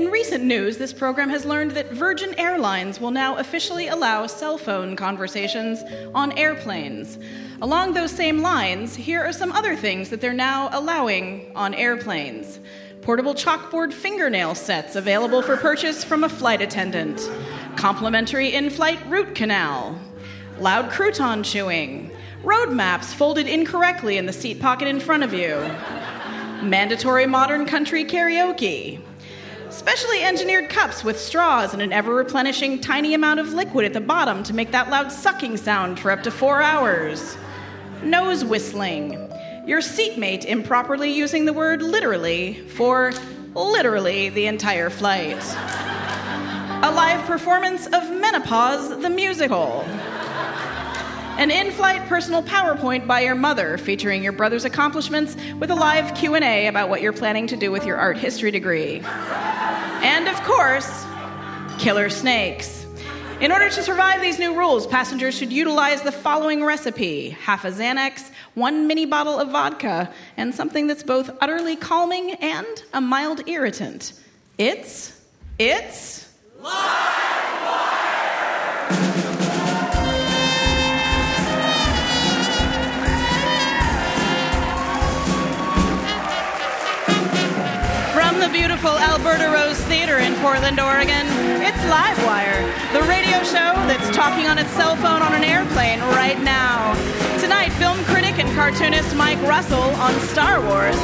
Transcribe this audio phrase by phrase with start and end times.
[0.00, 4.56] In recent news, this program has learned that Virgin Airlines will now officially allow cell
[4.56, 5.82] phone conversations
[6.14, 7.18] on airplanes.
[7.60, 12.60] Along those same lines, here are some other things that they're now allowing on airplanes.
[13.02, 17.30] Portable chalkboard fingernail sets available for purchase from a flight attendant,
[17.76, 20.00] complimentary in flight root canal,
[20.58, 22.10] loud crouton chewing,
[22.42, 25.56] road maps folded incorrectly in the seat pocket in front of you,
[26.62, 28.98] mandatory modern country karaoke.
[29.70, 34.00] Specially engineered cups with straws and an ever replenishing tiny amount of liquid at the
[34.00, 37.36] bottom to make that loud sucking sound for up to four hours.
[38.02, 39.32] Nose whistling.
[39.66, 43.12] Your seatmate improperly using the word literally for
[43.54, 45.40] literally the entire flight.
[46.82, 49.86] A live performance of Menopause the Musical.
[51.40, 56.66] An in-flight personal PowerPoint by your mother featuring your brother's accomplishments with a live Q&A
[56.66, 59.00] about what you're planning to do with your art history degree.
[59.00, 61.06] And of course,
[61.78, 62.84] killer snakes.
[63.40, 67.70] In order to survive these new rules, passengers should utilize the following recipe half a
[67.70, 73.48] Xanax, one mini bottle of vodka, and something that's both utterly calming and a mild
[73.48, 74.12] irritant.
[74.58, 75.18] It's.
[75.58, 76.30] It's.
[76.60, 76.66] From
[88.40, 91.26] the beautiful Alberta Rose Theater in Portland, Oregon,
[91.60, 92.56] it's Livewire,
[92.94, 96.94] the radio show that's talking on its cell phone on an airplane right now.
[97.38, 100.96] Tonight, film critic and cartoonist Mike Russell on Star Wars,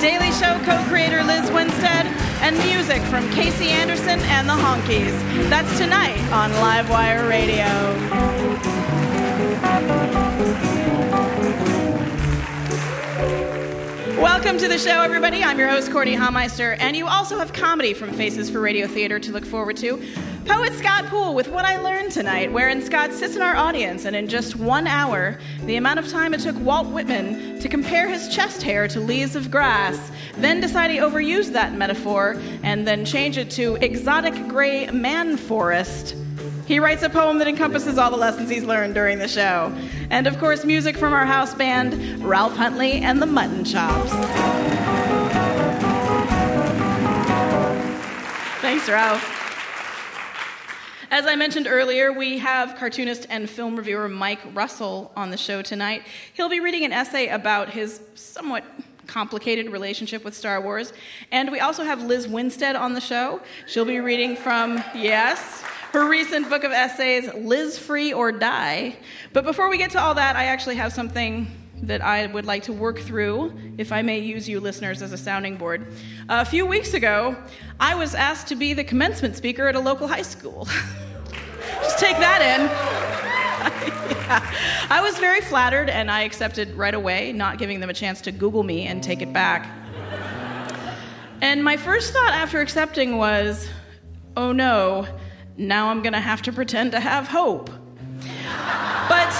[0.00, 2.06] Daily Show co creator Lizz Winstead,
[2.42, 5.18] and music from Casey Anderson and the Honkies.
[5.50, 7.64] That's tonight on Livewire Radio.
[14.18, 15.42] Welcome to the show, everybody.
[15.42, 19.18] I'm your host, Courtenay Hameister, and you also have comedy from Faces for Radio Theater
[19.18, 20.00] to look forward to.
[20.46, 24.14] Poet Scott Poole with What I Learned Tonight, wherein Scott sits in our audience, and
[24.14, 28.28] in just one hour, the amount of time it took Walt Whitman to compare his
[28.28, 33.36] chest hair to leaves of grass, then decide he overused that metaphor, and then change
[33.36, 36.14] it to exotic gray man forest.
[36.66, 39.70] He writes a poem that encompasses all the lessons he's learned during the show.
[40.10, 44.10] And of course, music from our house band, Ralph Huntley and the Mutton Chops.
[48.62, 49.42] Thanks, Ralph.
[51.10, 55.60] As I mentioned earlier, we have cartoonist and film reviewer Mike Russell on the show
[55.62, 56.02] tonight.
[56.32, 58.64] He'll be reading an essay about his somewhat
[59.06, 60.92] complicated relationship with Star Wars.
[61.30, 63.40] And we also have Lizz Winstead on the show.
[63.66, 65.62] She'll be reading from, yes,
[65.94, 68.96] her recent book of essays, Lizz Free or Die.
[69.32, 71.46] But before we get to all that, I actually have something
[71.82, 75.16] that I would like to work through, if I may use you listeners as a
[75.16, 75.86] sounding board.
[76.28, 77.36] a few weeks ago,
[77.78, 80.66] I was asked to be the commencement speaker at a local high school.
[81.82, 83.30] Just take that in.
[84.04, 84.52] Yeah.
[84.90, 88.32] I was very flattered and I accepted right away, not giving them a chance to
[88.32, 89.66] Google me and take it back.
[91.40, 93.66] And my first thought after accepting was,
[94.36, 95.06] oh no,
[95.56, 97.70] now I'm gonna have to pretend to have hope.
[99.08, 99.32] But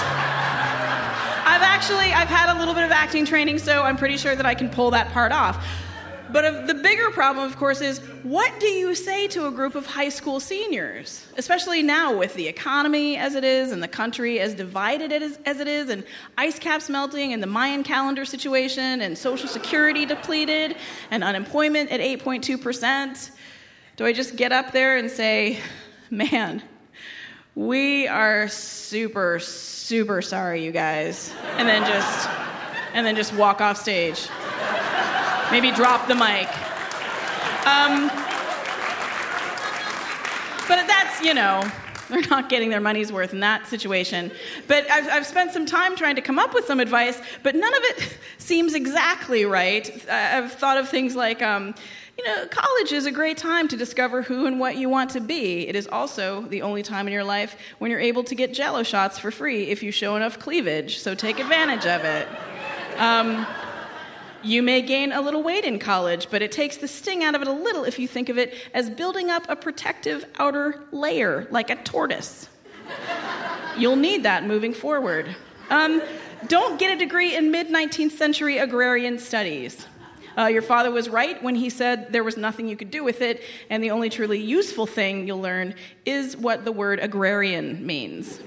[1.47, 4.45] I've actually I've had a little bit of acting training, so I'm pretty sure that
[4.45, 5.65] I can pull that part off.
[6.31, 9.85] But the bigger problem, of course, is what do you say to a group of
[9.85, 14.55] high school seniors, especially now with the economy as it is and the country as
[14.55, 16.03] divided as it is, and
[16.37, 20.75] ice caps melting and the Mayan calendar situation and Social Security depleted
[21.11, 23.29] and unemployment at 8.2%?
[23.95, 25.59] Do I just get up there and say,
[26.11, 26.61] man,
[27.55, 32.29] we are super, super sorry, you guys, and then just,
[32.93, 34.27] and then just walk off stage?
[35.51, 36.47] Maybe drop the mic.
[37.65, 38.07] Um,
[40.67, 41.63] but that's, you know,
[42.09, 44.31] they're not getting their money's worth in that situation.
[44.67, 47.73] But I've, I've, spent some time trying to come up with some advice, but none
[47.73, 50.07] of it seems exactly right.
[50.09, 51.73] I've thought of things like, um,
[52.17, 55.19] you know, college is a great time to discover who and what you want to
[55.19, 55.67] be.
[55.67, 58.83] It is also the only time in your life when you're able to get jello
[58.83, 62.27] shots for free if you show enough cleavage, so take advantage of it.
[62.97, 63.45] Um,
[64.43, 67.41] you may gain a little weight in college, but it takes the sting out of
[67.41, 71.47] it a little if you think of it as building up a protective outer layer,
[71.49, 72.47] like a tortoise.
[73.77, 75.35] You'll need that moving forward.
[75.69, 76.01] Um,
[76.47, 79.87] don't get a degree in mid 19th century agrarian studies.
[80.37, 83.21] Uh, your father was right when he said there was nothing you could do with
[83.21, 85.73] it, and the only truly useful thing you'll learn
[86.05, 88.39] is what the word agrarian means.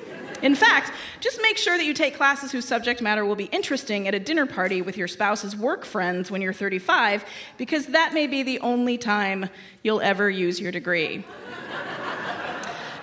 [0.43, 4.06] In fact, just make sure that you take classes whose subject matter will be interesting
[4.06, 7.25] at a dinner party with your spouse's work friends when you're 35,
[7.56, 9.49] because that may be the only time
[9.82, 11.25] you'll ever use your degree.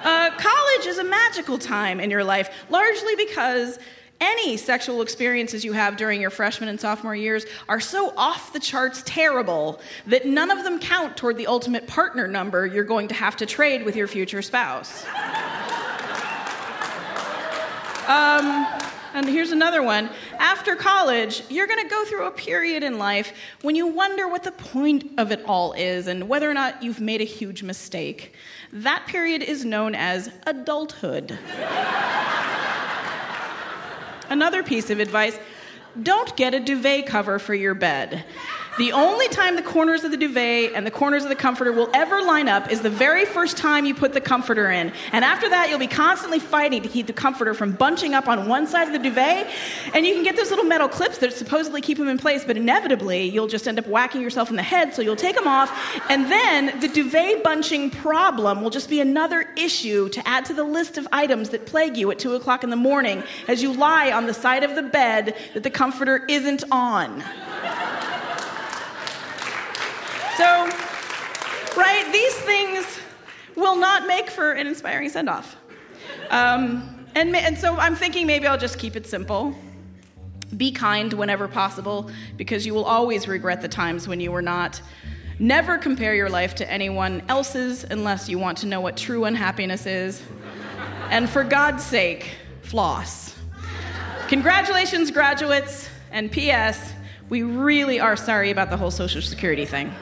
[0.06, 3.80] Uh, college is a magical time in your life, largely because
[4.22, 8.60] any sexual experiences you have during your freshman and sophomore years are so off the
[8.60, 13.16] charts terrible that none of them count toward the ultimate partner number you're going to
[13.16, 15.06] have to trade with your future spouse.
[18.08, 18.68] Um,
[19.16, 20.10] and here's another one.
[20.38, 24.44] After college, you're going to go through a period in life when you wonder what
[24.44, 28.36] the point of it all is and whether or not you've made a huge mistake.
[28.72, 31.40] That period is known as adulthood.
[34.30, 35.38] Another piece of advice
[36.02, 38.26] don't get a duvet cover for your bed.
[38.78, 41.90] The only time the corners of the duvet and the corners of the comforter will
[41.94, 44.92] ever line up is the very first time you put the comforter in.
[45.14, 48.50] And after that, you'll be constantly fighting to keep the comforter from bunching up on
[48.50, 49.48] one side of the duvet.
[49.94, 52.58] And you can get those little metal clips that supposedly keep them in place, but
[52.58, 55.72] inevitably, you'll just end up whacking yourself in the head, so you'll take them off.
[56.10, 60.66] And then the duvet bunching problem will just be another issue to add to the
[60.66, 64.12] list of items that plague you at 2 o'clock in the morning as you lie
[64.12, 67.24] on the side of the bed that the comforter isn't on.
[70.38, 70.70] So,
[71.96, 73.00] right, these things
[73.56, 75.56] will not make for an inspiring send off.
[76.30, 79.56] Um, and, and so I'm thinking maybe I'll just keep it simple.
[80.58, 84.82] Be kind whenever possible, because you will always regret the times when you were not.
[85.40, 89.86] Never compare your life to anyone else's unless you want to know what true unhappiness
[89.86, 90.22] is.
[91.10, 92.32] And for God's sake,
[92.62, 93.36] floss.
[94.28, 96.94] Congratulations, graduates, and P.S.
[97.30, 99.94] We really are sorry about the whole Social Security thing.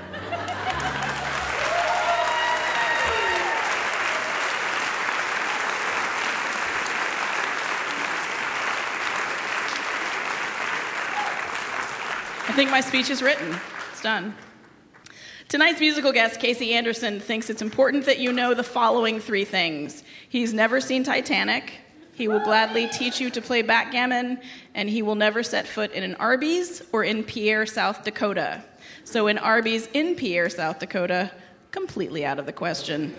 [12.53, 13.51] I think my speech is written.
[13.91, 14.35] It's done.
[15.49, 20.03] Tonight's musical guest, Casey Anderson, thinks it's important that you know the following three things.
[20.29, 21.73] He's never seen Titanic,
[22.13, 24.39] he will gladly teach you to play backgammon,
[24.75, 28.63] and he will never set foot in an Arby's or in Pierre, South Dakota.
[29.03, 31.31] So, in Arby's in Pierre, South Dakota,
[31.71, 33.15] completely out of the question.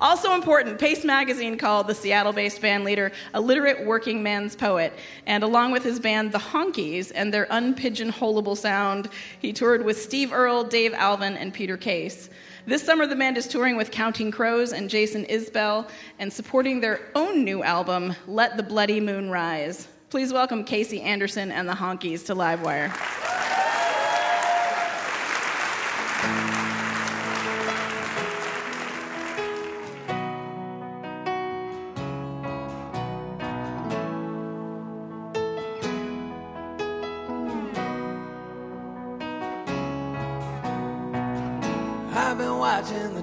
[0.00, 4.92] Also important, Paste Magazine called the Seattle based band leader a literate working man's poet.
[5.26, 9.08] And along with his band, the Honkies, and their unpigeonholable sound,
[9.40, 12.30] he toured with Steve Earle, Dave Alvin, and Peter Case.
[12.64, 15.88] This summer, the band is touring with Counting Crows and Jason Isbell
[16.20, 19.88] and supporting their own new album, Let the Bloody Moon Rise.
[20.10, 22.92] Please welcome Casey Anderson and the Honkies to Livewire.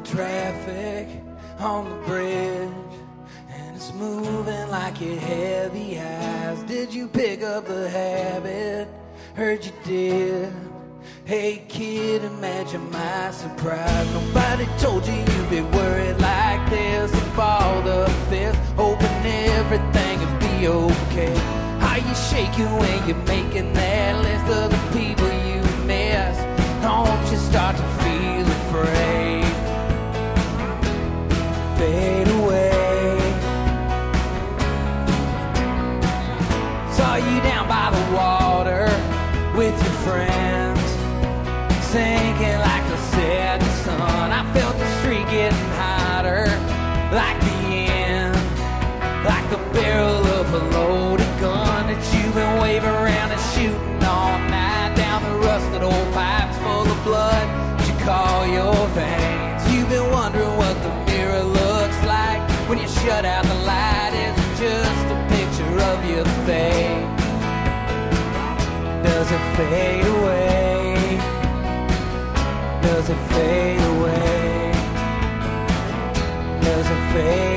[0.09, 1.07] Traffic
[1.59, 2.69] on the bridge.
[3.49, 6.63] And it's moving like your heavy eyes.
[6.63, 8.87] Did you pick up the habit?
[9.35, 10.53] Heard you did.
[11.25, 14.07] Hey kid, imagine my surprise.
[14.13, 17.11] Nobody told you you'd be worried like this.
[17.35, 21.35] Balled up fist, hoping everything would be okay.
[21.79, 26.37] How you shaking when you're making that list of the people you miss?
[26.81, 27.98] Don't you start to
[63.09, 64.13] shut out the light.
[64.13, 67.07] It's just a picture of your face.
[69.07, 71.17] Does it fade away?
[72.83, 74.71] Does it fade away?
[76.61, 77.48] Does it fade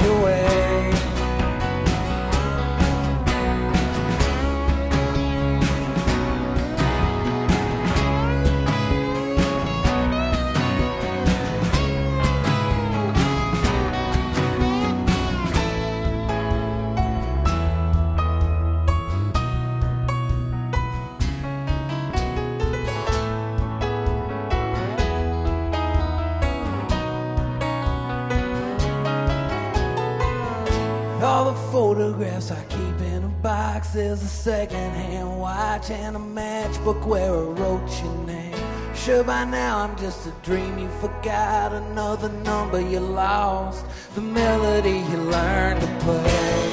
[33.92, 38.54] There's a second-hand watch and a matchbook where I wrote your name.
[38.94, 41.75] Sure, by now I'm just a dream you forgot.
[41.75, 43.84] Another number you lost.
[44.14, 46.72] The melody you learned to play.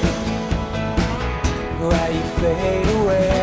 [1.78, 3.39] Why you fade away?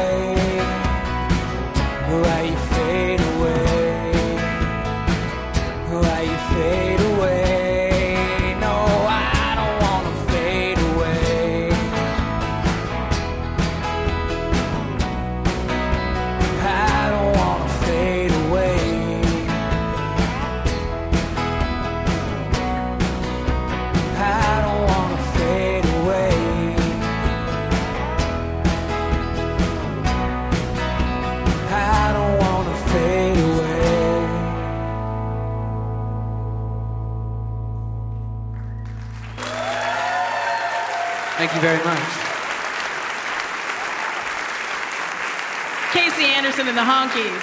[46.77, 47.41] The Honkies.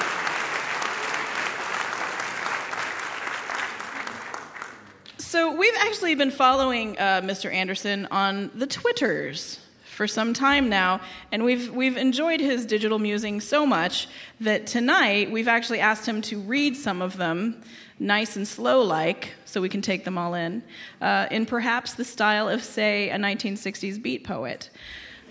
[5.19, 7.53] So we've actually been following uh, Mr.
[7.53, 11.01] Anderson on the Twitters for some time now,
[11.33, 14.07] and we've we've enjoyed his digital musing so much
[14.39, 17.61] that tonight we've actually asked him to read some of them,
[17.99, 20.63] nice and slow like, so we can take them all in,
[21.01, 24.71] uh, in perhaps the style of, say, a 1960s beat poet.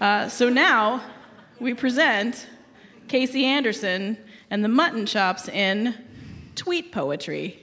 [0.01, 1.01] Uh, so now
[1.61, 2.47] we present
[3.07, 4.17] Casey Anderson
[4.49, 5.95] and the Mutton Chops in
[6.55, 7.59] tweet poetry.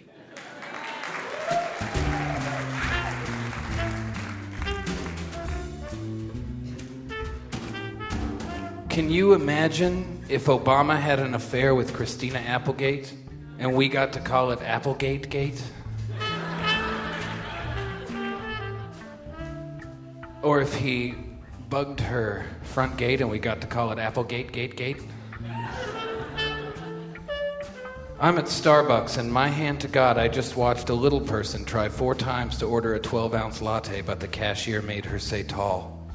[8.88, 13.14] Can you imagine if Obama had an affair with Christina Applegate
[13.58, 15.62] and we got to call it Applegate Gate?
[20.42, 21.14] Or if he
[21.68, 25.00] bugged her front gate and we got to call it Applegate Gate Gate?
[28.22, 31.88] I'm at Starbucks, and my hand to God, I just watched a little person try
[31.88, 36.06] four times to order a 12 ounce latte, but the cashier made her say tall.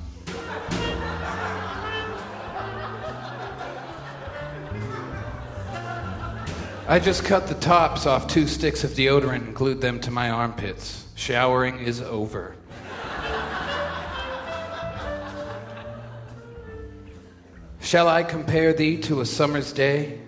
[6.88, 10.30] I just cut the tops off two sticks of deodorant and glued them to my
[10.30, 11.08] armpits.
[11.16, 12.56] Showering is over.
[17.80, 20.20] Shall I compare thee to a summer's day?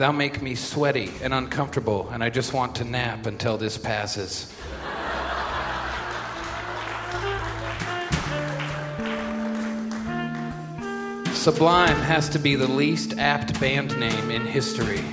[0.00, 4.50] Thou make me sweaty and uncomfortable, and I just want to nap until this passes.
[11.34, 15.04] Sublime has to be the least apt band name in history.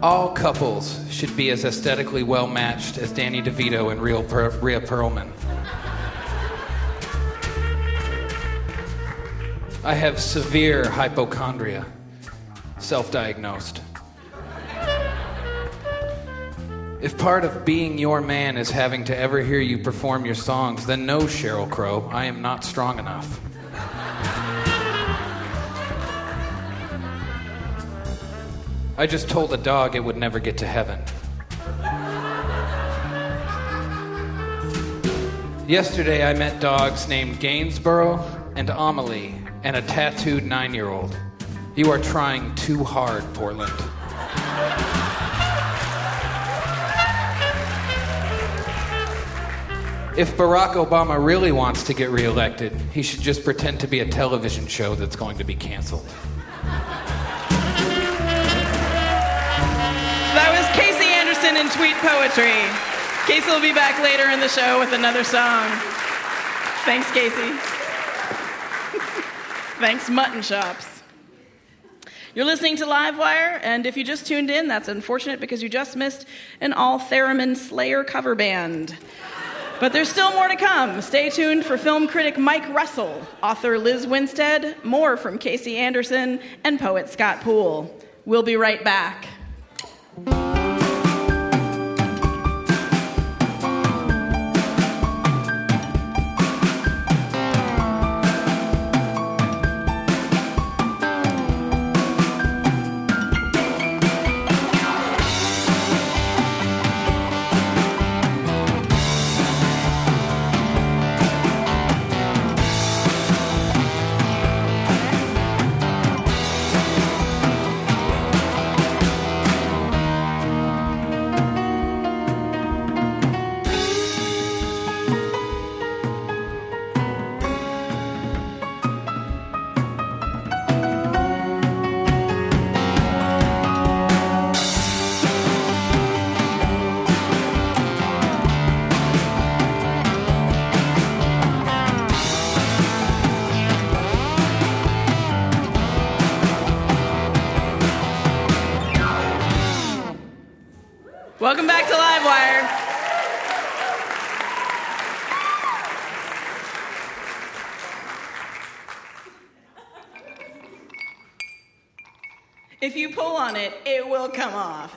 [0.00, 5.30] All couples should be as aesthetically well matched as Danny DeVito and Rhea Perlman.
[9.84, 11.84] I have severe hypochondria,
[12.78, 13.80] self diagnosed.
[17.00, 20.86] If part of being your man is having to ever hear you perform your songs,
[20.86, 23.40] then no, Sheryl Crow, I am not strong enough.
[28.96, 31.00] I just told a dog it would never get to heaven.
[35.66, 38.24] Yesterday, I met dogs named Gainsborough
[38.54, 41.16] and Amelie and a tattooed nine year old.
[41.74, 43.72] You are trying too hard, Portland.
[50.14, 54.06] If Barack Obama really wants to get reelected, he should just pretend to be a
[54.06, 56.04] television show that's going to be canceled.
[60.36, 62.60] That was Casey Anderson in Tweet Poetry.
[63.26, 65.64] Casey will be back later in the show with another song.
[66.84, 67.56] Thanks, Casey.
[69.82, 71.02] Thanks, Mutton Chops.
[72.36, 75.96] You're listening to Livewire, and if you just tuned in, that's unfortunate because you just
[75.96, 76.24] missed
[76.60, 78.96] an all theremin Slayer cover band.
[79.80, 81.02] But there's still more to come.
[81.02, 86.78] Stay tuned for film critic Mike Russell, author Lizz Winstead, more from Casey Anderson, and
[86.78, 87.92] poet Scott Poole.
[88.24, 89.26] We'll be right back.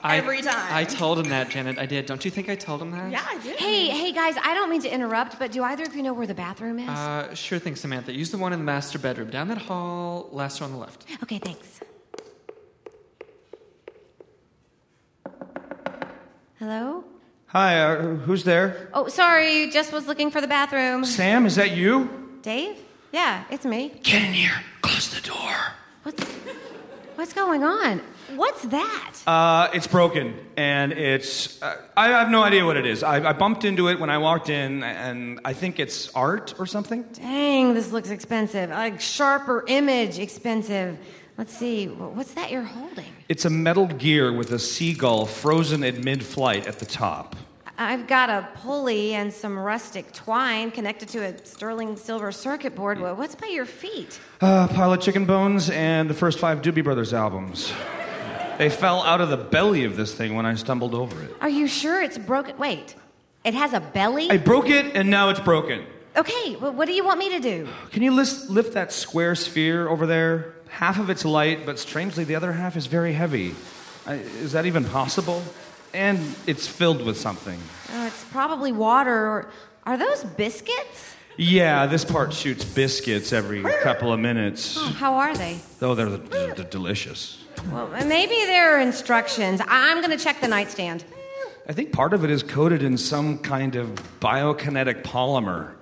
[0.06, 0.54] I- every time.
[0.72, 1.78] I told him that, Janet.
[1.78, 2.06] I did.
[2.06, 3.10] Don't you think I told him that?
[3.10, 3.58] Yeah, I did.
[3.58, 6.26] Hey, hey guys, I don't mean to interrupt, but do either of you know where
[6.26, 6.88] the bathroom is?
[6.88, 8.12] Uh, sure thing, Samantha.
[8.12, 9.30] Use the one in the master bedroom.
[9.30, 11.04] Down that hall, last one on the left.
[11.22, 11.80] okay, thanks.
[16.58, 17.04] Hello?
[17.48, 18.88] Hi, uh, who's there?
[18.92, 21.04] Oh, sorry, just was looking for the bathroom.
[21.04, 22.38] Sam, is that you?
[22.42, 22.76] Dave?
[23.12, 23.92] Yeah, it's me.
[24.02, 24.62] Get in here.
[24.82, 25.56] Close the door.
[26.02, 26.24] What's
[27.16, 28.02] What's going on?
[28.34, 29.14] What's that?
[29.26, 31.62] Uh, it's broken, and it's.
[31.62, 33.02] Uh, I have no idea what it is.
[33.02, 36.66] I, I bumped into it when I walked in, and I think it's art or
[36.66, 37.04] something.
[37.14, 38.68] Dang, this looks expensive.
[38.68, 40.98] Like sharper image expensive.
[41.38, 41.86] Let's see.
[41.86, 43.12] What's that you're holding?
[43.30, 47.34] It's a metal gear with a seagull frozen in mid flight at the top.
[47.78, 52.98] I've got a pulley and some rustic twine connected to a sterling silver circuit board.
[53.00, 54.18] Wha- What's by your feet?
[54.40, 57.72] A pile of chicken bones and the first five Doobie Brothers albums.
[58.58, 61.36] They fell out of the belly of this thing when I stumbled over it.
[61.42, 62.56] Are you sure it's broken?
[62.56, 62.94] Wait,
[63.44, 64.30] it has a belly?
[64.30, 65.84] I broke it, and now it's broken.
[66.16, 67.68] Okay, wh- what do you want me to do?
[67.90, 70.54] Can you list, lift that square sphere over there?
[70.68, 73.54] Half of it's light, but strangely, the other half is very heavy.
[74.06, 75.42] I, is that even possible?
[75.96, 77.58] And it's filled with something.
[77.94, 79.14] Oh, it's probably water.
[79.14, 79.50] Or
[79.84, 81.14] are those biscuits?
[81.38, 84.76] Yeah, this part shoots biscuits every couple of minutes.
[84.78, 85.58] Oh, how are they?
[85.80, 87.44] Oh, they're, they're, they're delicious.
[87.72, 89.62] Well, maybe there are instructions.
[89.66, 91.04] I'm going to check the nightstand.
[91.66, 93.88] I think part of it is coated in some kind of
[94.20, 95.75] biokinetic polymer.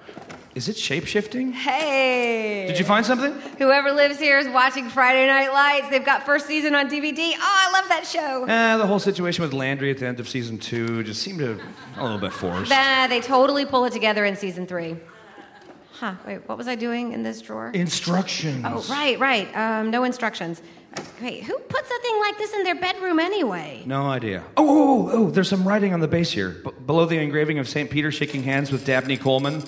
[0.55, 1.53] Is it shape shifting?
[1.53, 2.67] Hey.
[2.69, 3.33] Did you find something?
[3.59, 5.89] Whoever lives here is watching Friday Night Lights.
[5.91, 7.33] They've got first season on DVD.
[7.35, 8.45] Oh, I love that show.
[8.45, 11.61] Eh, the whole situation with Landry at the end of season two just seemed to
[11.97, 12.71] a little bit forced.
[12.71, 14.97] Nah, they totally pull it together in season three.
[15.95, 17.71] Huh, wait, what was I doing in this drawer?
[17.75, 18.65] Instructions.
[18.67, 19.49] Oh, right, right.
[19.57, 20.63] Um, no instructions.
[21.23, 23.83] Wait, who puts a thing like this in their bedroom anyway?
[23.87, 24.45] No idea.
[24.57, 26.51] Oh, oh, oh, oh, there's some writing on the base here.
[26.65, 27.91] B- below the engraving of St.
[27.91, 29.63] Peter shaking hands with Dabney Coleman.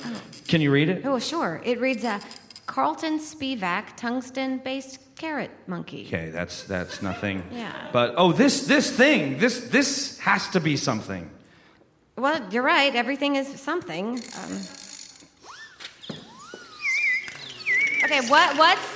[0.49, 1.07] Can you read it?
[1.07, 1.61] Oh, sure.
[1.65, 2.21] It reads uh,
[2.67, 6.05] Carlton Spivak, tungsten based carrot monkey.
[6.07, 7.43] Okay, that's that's nothing.
[7.53, 7.73] Yeah.
[7.93, 11.31] But oh, this this thing, this this has to be something.
[12.17, 12.95] Well, you're right.
[12.95, 14.21] Everything is something.
[14.41, 14.61] Um,
[18.05, 18.96] okay, what what's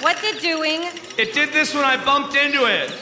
[0.00, 0.82] what's it doing?
[1.18, 2.92] It did this when I bumped into it.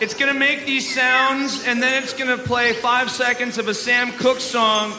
[0.00, 4.12] It's gonna make these sounds, and then it's gonna play five seconds of a Sam
[4.12, 4.92] Cooke song,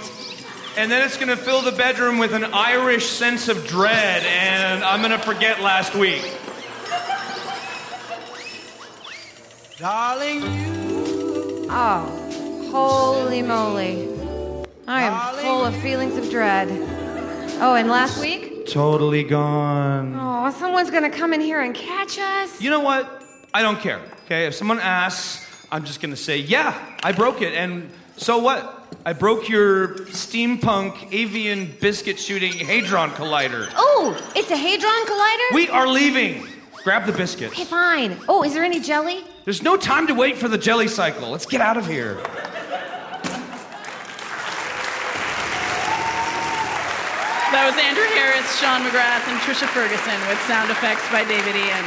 [0.78, 5.02] and then it's gonna fill the bedroom with an Irish sense of dread, and I'm
[5.02, 6.24] gonna forget last week.
[9.78, 11.68] Darling, you.
[11.70, 14.08] Oh, holy moly!
[14.88, 16.70] I am full of feelings of dread.
[17.60, 20.15] Oh, and last week totally gone.
[20.19, 22.62] Oh, someone's gonna come in here and catch us.
[22.62, 23.23] You know what?
[23.54, 24.01] I don't care.
[24.25, 28.97] Okay, if someone asks, I'm just gonna say, yeah, I broke it, and so what?
[29.06, 33.71] I broke your steampunk avian biscuit shooting hadron collider.
[33.75, 35.54] Oh, it's a hadron collider.
[35.54, 36.47] We are leaving.
[36.84, 37.49] Grab the biscuit.
[37.49, 38.17] Okay, fine.
[38.28, 39.23] Oh, is there any jelly?
[39.43, 41.30] There's no time to wait for the jelly cycle.
[41.30, 42.19] Let's get out of here.
[47.56, 51.86] That was Andrew Harris, Sean McGrath, and Trisha Ferguson with sound effects by David Ian.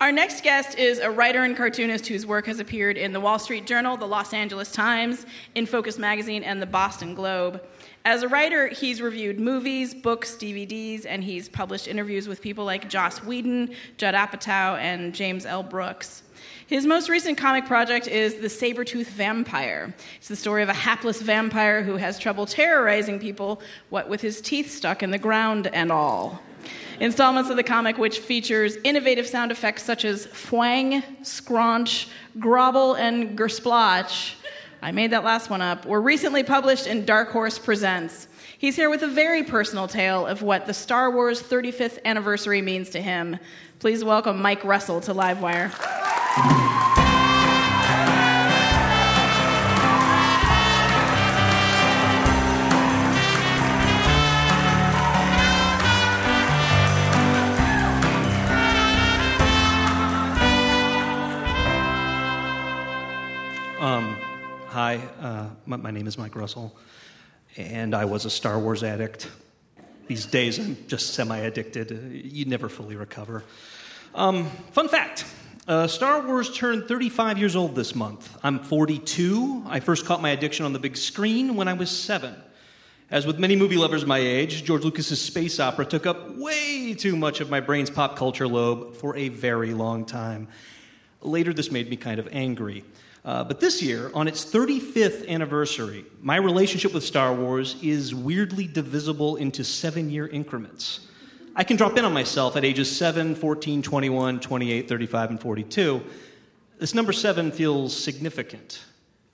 [0.00, 3.38] Our next guest is a writer and cartoonist whose work has appeared in the Wall
[3.38, 7.62] Street Journal, the Los Angeles Times, In Focus Magazine, and the Boston Globe.
[8.06, 12.88] As a writer, he's reviewed movies, books, DVDs, and he's published interviews with people like
[12.88, 15.62] Joss Whedon, Judd Apatow, and James L.
[15.62, 16.22] Brooks.
[16.68, 19.94] His most recent comic project is The Saber-Tooth Vampire.
[20.18, 24.42] It's the story of a hapless vampire who has trouble terrorizing people, what with his
[24.42, 26.42] teeth stuck in the ground and all.
[27.00, 33.38] Installments of the comic, which features innovative sound effects such as fwang, scraunch, grobble, and
[33.38, 34.34] gersplotch.
[34.82, 35.86] I made that last one up.
[35.86, 38.28] Were recently published in Dark Horse Presents.
[38.58, 42.90] He's here with a very personal tale of what the Star Wars 35th anniversary means
[42.90, 43.38] to him.
[43.78, 45.97] Please welcome Mike Russell to Livewire.
[46.38, 46.46] Um,
[64.68, 66.76] hi, uh, my, name is Mike Russell,
[67.56, 69.28] and I was a Star Wars addict.
[70.06, 71.90] These days, I'm just semi addicted.
[72.12, 73.42] You never fully recover.
[74.14, 75.24] Um, fun fact
[75.68, 78.38] uh, Star Wars turned 35 years old this month.
[78.42, 79.64] I'm 42.
[79.66, 82.34] I first caught my addiction on the big screen when I was seven.
[83.10, 87.16] As with many movie lovers my age, George Lucas's space opera took up way too
[87.16, 90.48] much of my brain's pop culture lobe for a very long time.
[91.20, 92.84] Later, this made me kind of angry.
[93.22, 98.66] Uh, but this year, on its 35th anniversary, my relationship with Star Wars is weirdly
[98.66, 101.07] divisible into seven year increments.
[101.58, 106.00] I can drop in on myself at ages 7, 14, 21, 28, 35, and 42.
[106.78, 108.84] This number seven feels significant.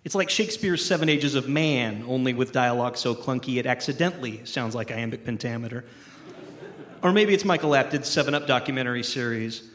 [0.04, 4.74] It's like Shakespeare's Seven Ages of Man, only with dialogue so clunky it accidentally sounds
[4.74, 5.84] like iambic pentameter.
[7.02, 9.68] Or maybe it's Michael Apted's Seven Up documentary series,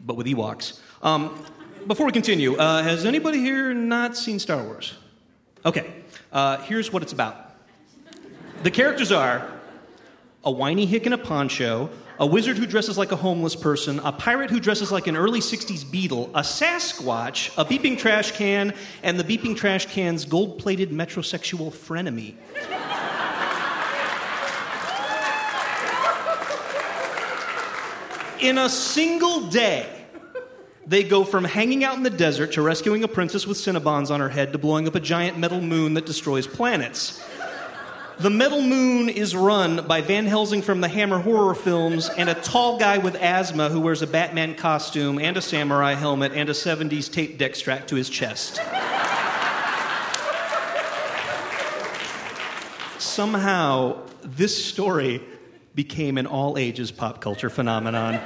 [0.00, 0.80] but with Ewoks.
[1.02, 1.44] Um,
[1.86, 4.94] before we continue, uh, has anybody here not seen Star Wars?
[5.66, 5.92] Okay,
[6.32, 7.54] uh, here's what it's about.
[8.62, 9.60] The characters are
[10.44, 14.12] a whiny hick in a poncho, a wizard who dresses like a homeless person, a
[14.12, 19.18] pirate who dresses like an early 60s Beatle, a Sasquatch, a beeping trash can, and
[19.18, 22.34] the beeping trash can's gold plated metrosexual frenemy.
[28.40, 29.88] In a single day,
[30.84, 34.18] they go from hanging out in the desert to rescuing a princess with Cinnabons on
[34.18, 37.22] her head to blowing up a giant metal moon that destroys planets.
[38.22, 42.34] The metal moon is run by Van Helsing from the Hammer horror films and a
[42.34, 46.52] tall guy with asthma who wears a Batman costume and a samurai helmet and a
[46.52, 48.60] 70s tape deck strapped to his chest.
[53.00, 55.20] Somehow, this story
[55.74, 58.20] became an all ages pop culture phenomenon.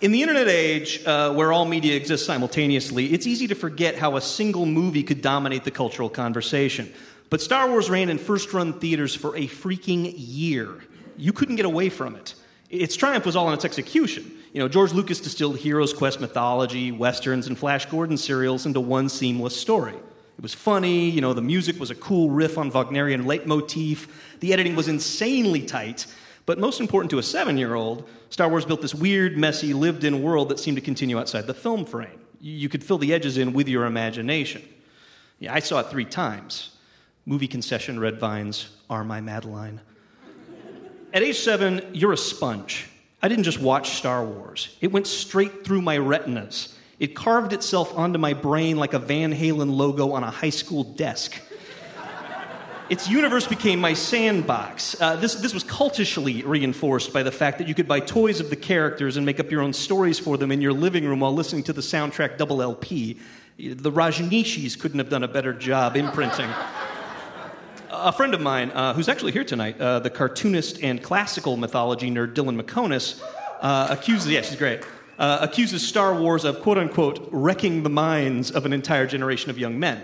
[0.00, 4.16] In the internet age, uh, where all media exists simultaneously, it's easy to forget how
[4.16, 6.92] a single movie could dominate the cultural conversation.
[7.32, 10.84] But Star Wars ran in first run theaters for a freaking year.
[11.16, 12.34] You couldn't get away from it.
[12.68, 14.30] Its triumph was all in its execution.
[14.52, 19.08] You know, George Lucas distilled Heroes Quest mythology, westerns, and Flash Gordon serials into one
[19.08, 19.94] seamless story.
[19.94, 24.08] It was funny, you know, the music was a cool riff on Wagnerian leitmotif,
[24.40, 26.04] the editing was insanely tight,
[26.44, 30.04] but most important to a seven year old, Star Wars built this weird, messy, lived
[30.04, 32.20] in world that seemed to continue outside the film frame.
[32.42, 34.60] You could fill the edges in with your imagination.
[35.38, 36.71] Yeah, I saw it three times.
[37.24, 39.80] Movie concession red vines are my madeleine.
[41.12, 42.88] At age seven, you're a sponge.
[43.22, 46.76] I didn't just watch Star Wars, it went straight through my retinas.
[46.98, 50.84] It carved itself onto my brain like a Van Halen logo on a high school
[50.84, 51.40] desk.
[52.88, 55.00] Its universe became my sandbox.
[55.00, 58.50] Uh, this, this was cultishly reinforced by the fact that you could buy toys of
[58.50, 61.32] the characters and make up your own stories for them in your living room while
[61.32, 63.18] listening to the soundtrack double LP.
[63.56, 66.50] The Rajneeshis couldn't have done a better job imprinting.
[67.94, 72.10] A friend of mine, uh, who's actually here tonight, uh, the cartoonist and classical mythology
[72.10, 73.22] nerd Dylan Meconis,
[73.60, 74.82] uh, accuses, yeah, she's great,
[75.18, 79.58] uh, accuses Star Wars of quote unquote wrecking the minds of an entire generation of
[79.58, 80.02] young men.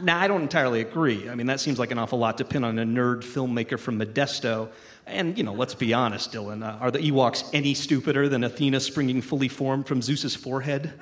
[0.00, 1.30] Now, I don't entirely agree.
[1.30, 4.00] I mean, that seems like an awful lot to pin on a nerd filmmaker from
[4.00, 4.68] Modesto.
[5.06, 6.64] And, you know, let's be honest, Dylan.
[6.64, 10.92] Uh, are the Ewoks any stupider than Athena springing fully formed from Zeus's forehead?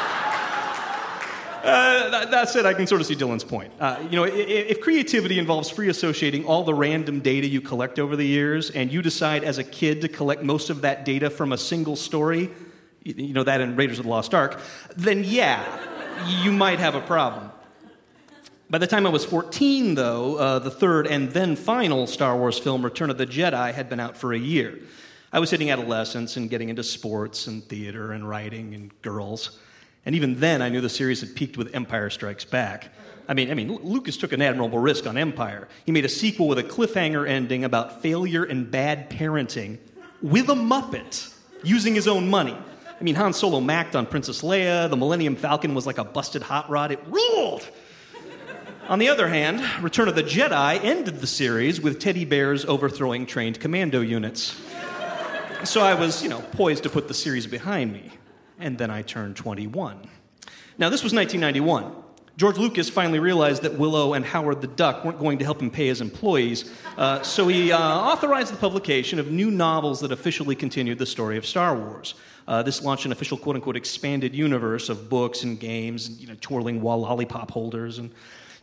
[1.65, 2.67] Uh, that, that's it.
[2.67, 3.73] I can sort of see Dylan's point.
[3.81, 7.99] Uh, you know, if, if, creativity involves free associating all the random data you collect
[7.99, 11.31] over the years, and you decide as a kid to collect most of that data
[11.31, 12.51] from a single story,
[13.03, 14.61] you, you know that in Raiders of the Lost Ark,
[14.95, 15.65] then yeah,
[16.43, 17.51] you might have a problem.
[18.69, 22.59] By the time I was 14, though, uh, the third and then final Star Wars
[22.59, 24.81] film, Return of the Jedi, had been out for a year.
[25.33, 29.59] I was hitting adolescence and getting into sports and theater and writing and girls.
[30.07, 32.91] And even then, I knew the series had peaked with Empire Strikes Back.
[33.27, 35.67] I mean, I mean, Lucas took an admirable risk on Empire.
[35.87, 39.79] He made a sequel with a cliffhanger ending about failure and bad parenting
[40.21, 42.57] with a Muppet using his own money.
[43.01, 46.43] I mean, Han Solo macked on Princess Leia, the Millennium Falcon was like a busted
[46.43, 46.93] hot rod.
[46.93, 47.67] It ruled!
[48.89, 53.25] On the other hand, Return of the Jedi ended the series with teddy bears overthrowing
[53.25, 54.61] trained commando units.
[55.65, 58.13] So I was, you know, poised to put the series behind me
[58.59, 60.09] and then I turned 21.
[60.79, 62.05] Now, this was 1991.
[62.37, 65.71] George Lucas finally realized that Willow and Howard the Duck weren't going to help him
[65.71, 70.57] pay his employees, uh, so he uh, authorized the publication of new novels that officially
[70.57, 72.15] continued the story of Star Wars.
[72.49, 76.27] Uh, this launched an official quote unquote expanded universe of books and games, and, you
[76.27, 78.11] know, twirling wall lollipop holders, and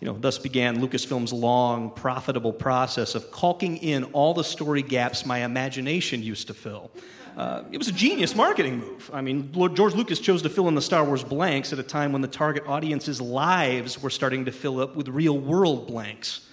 [0.02, 5.28] you know, thus began Lucasfilm's long, profitable process of caulking in all the story gaps
[5.28, 6.92] my imagination used to fill.
[7.38, 9.10] Uh, it was a genius marketing move.
[9.14, 11.84] I mean, Lord George Lucas chose to fill in the Star Wars blanks at a
[11.84, 16.48] time when the target audience's lives were starting to fill up with real world blanks.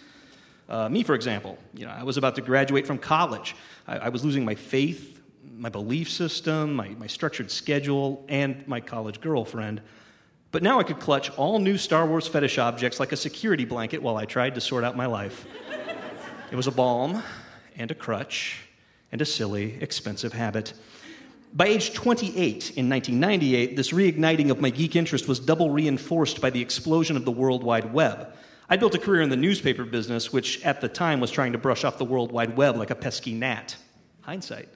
[0.68, 3.56] Uh, me, for example, you know, I was about to graduate from college.
[3.86, 5.20] I, I was losing my faith,
[5.56, 9.80] my belief system, my, my structured schedule, and my college girlfriend.
[10.52, 14.00] But now I could clutch all new Star Wars fetish objects like a security blanket
[14.00, 15.46] while I tried to sort out my life.
[16.52, 17.22] it was a balm
[17.76, 18.67] and a crutch
[19.12, 20.72] and a silly, expensive habit.
[21.54, 22.36] By age 28
[22.76, 27.24] in 1998, this reigniting of my geek interest was double reinforced by the explosion of
[27.24, 28.34] the World Wide Web.
[28.68, 31.58] I built a career in the newspaper business, which at the time was trying to
[31.58, 33.76] brush off the World Wide Web like a pesky gnat.
[34.20, 34.68] Hindsight.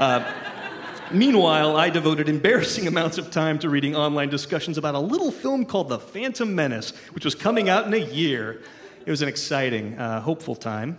[0.00, 0.28] Uh,
[1.12, 5.64] meanwhile, I devoted embarrassing amounts of time to reading online discussions about a little film
[5.64, 8.62] called The Phantom Menace, which was coming out in a year.
[9.06, 10.98] It was an exciting, uh, hopeful time.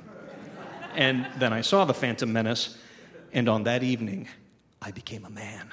[0.95, 2.77] And then I saw The Phantom Menace,
[3.33, 4.27] and on that evening,
[4.81, 5.67] I became a man.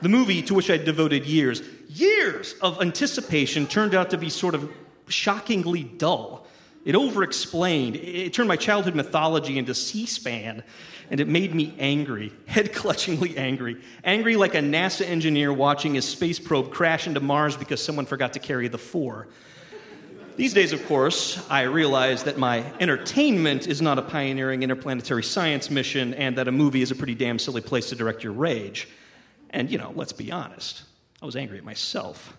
[0.00, 4.54] The movie to which I devoted years, years of anticipation, turned out to be sort
[4.54, 4.70] of
[5.08, 6.46] shockingly dull.
[6.84, 7.96] It over-explained.
[7.96, 10.62] It turned my childhood mythology into C SPAN,
[11.10, 13.82] and it made me angry, head clutchingly angry.
[14.04, 18.34] Angry like a NASA engineer watching his space probe crash into Mars because someone forgot
[18.34, 19.26] to carry the four.
[20.38, 25.68] These days, of course, I realize that my entertainment is not a pioneering interplanetary science
[25.68, 28.86] mission and that a movie is a pretty damn silly place to direct your rage.
[29.50, 30.84] And, you know, let's be honest,
[31.20, 32.38] I was angry at myself.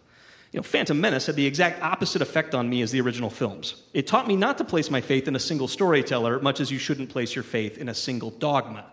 [0.54, 3.84] You know, Phantom Menace had the exact opposite effect on me as the original films.
[3.94, 6.78] It taught me not to place my faith in a single storyteller, much as you
[6.78, 8.86] shouldn't place your faith in a single dogma.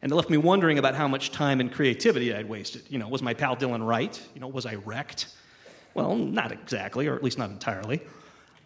[0.00, 2.84] And it left me wondering about how much time and creativity I'd wasted.
[2.88, 4.18] You know, was my pal Dylan right?
[4.32, 5.26] You know, was I wrecked?
[5.92, 8.00] Well, not exactly, or at least not entirely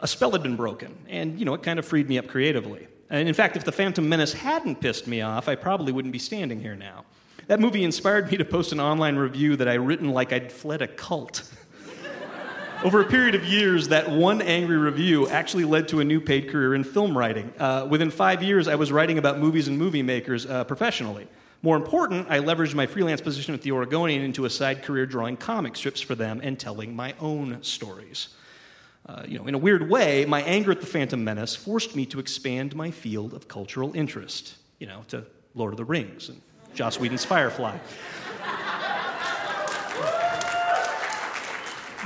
[0.00, 2.86] a spell had been broken, and you know, it kind of freed me up creatively.
[3.10, 6.18] And in fact, if The Phantom Menace hadn't pissed me off, I probably wouldn't be
[6.18, 7.04] standing here now.
[7.46, 10.82] That movie inspired me to post an online review that I'd written like I'd fled
[10.82, 11.50] a cult.
[12.84, 16.50] Over a period of years, that one angry review actually led to a new paid
[16.50, 17.52] career in film writing.
[17.58, 21.26] Uh, within five years, I was writing about movies and movie makers uh, professionally.
[21.62, 25.36] More important, I leveraged my freelance position at the Oregonian into a side career drawing
[25.36, 28.28] comic strips for them and telling my own stories.
[29.08, 32.04] Uh, you know, in a weird way, my anger at the Phantom Menace forced me
[32.06, 36.42] to expand my field of cultural interest, you know, to Lord of the Rings and
[36.74, 37.78] Joss Whedon's Firefly.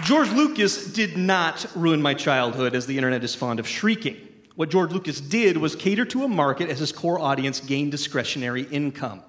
[0.04, 4.16] George Lucas did not ruin my childhood, as the internet is fond of shrieking.
[4.54, 8.62] What George Lucas did was cater to a market as his core audience gained discretionary
[8.62, 9.22] income.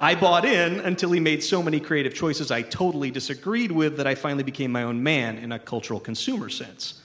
[0.00, 4.06] I bought in until he made so many creative choices I totally disagreed with that
[4.06, 7.02] I finally became my own man in a cultural consumer sense.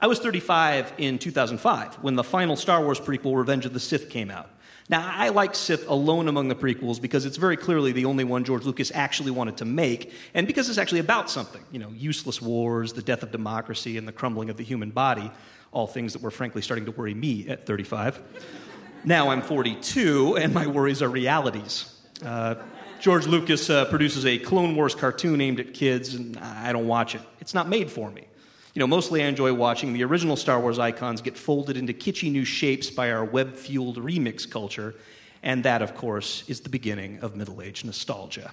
[0.00, 4.10] I was 35 in 2005 when the final Star Wars prequel, Revenge of the Sith,
[4.10, 4.50] came out.
[4.88, 8.44] Now, I like Sith alone among the prequels because it's very clearly the only one
[8.44, 11.62] George Lucas actually wanted to make, and because it's actually about something.
[11.72, 15.30] You know, useless wars, the death of democracy, and the crumbling of the human body,
[15.72, 18.22] all things that were frankly starting to worry me at 35.
[19.04, 21.92] now I'm 42, and my worries are realities.
[22.24, 22.56] Uh,
[23.00, 27.14] George Lucas uh, produces a Clone Wars cartoon aimed at kids, and I don't watch
[27.14, 27.22] it.
[27.40, 28.26] It's not made for me.
[28.76, 32.30] You know, mostly I enjoy watching the original Star Wars icons get folded into kitschy
[32.30, 34.94] new shapes by our web fueled remix culture,
[35.42, 38.52] and that, of course, is the beginning of middle age nostalgia.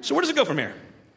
[0.00, 0.74] So, where does it go from here?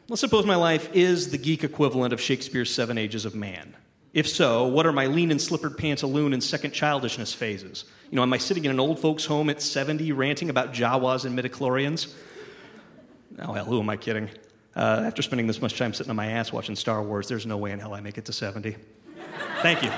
[0.10, 3.76] Let's suppose my life is the geek equivalent of Shakespeare's Seven Ages of Man.
[4.14, 7.86] If so, what are my lean and slippered pantaloon and second childishness phases?
[8.12, 11.26] You know, am I sitting in an old folks' home at 70 ranting about Jawas
[11.26, 12.14] and midichlorians?
[13.40, 14.30] Oh, hell, who am I kidding?
[14.76, 17.58] Uh, after spending this much time sitting on my ass watching Star Wars, there's no
[17.58, 18.76] way in hell I make it to 70.
[19.62, 19.92] Thank you.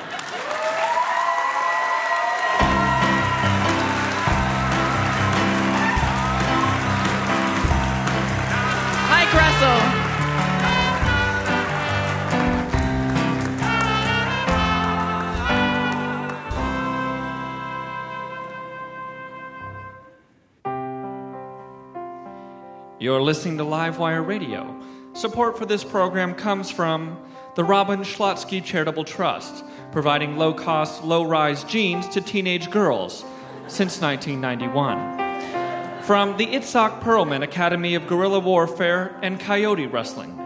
[23.02, 24.80] You're listening to Livewire Radio.
[25.14, 27.18] Support for this program comes from
[27.56, 33.26] the Robin Schlotsky Charitable Trust, providing low cost, low rise jeans to teenage girls
[33.66, 36.04] since 1991.
[36.04, 40.38] From the Itzhak Perlman Academy of Guerrilla Warfare and Coyote Wrestling.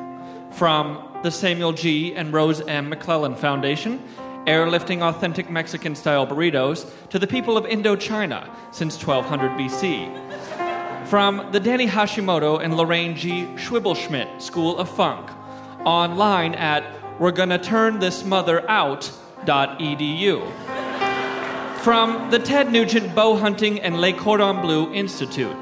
[0.51, 2.15] From the Samuel G.
[2.15, 2.87] and Rose M.
[2.87, 4.01] McClellan Foundation,
[4.47, 10.24] airlifting authentic Mexican style burritos to the people of Indochina since 1200 BC
[11.05, 13.45] from the Danny Hashimoto and Lorraine G.
[13.55, 15.29] Schwibelschmidt School of Funk,
[15.85, 16.83] online at
[17.19, 20.51] we're gonna turn this mother out.edu.
[21.81, 25.55] From the Ted Nugent Bow Hunting and Le Cordon Bleu Institute,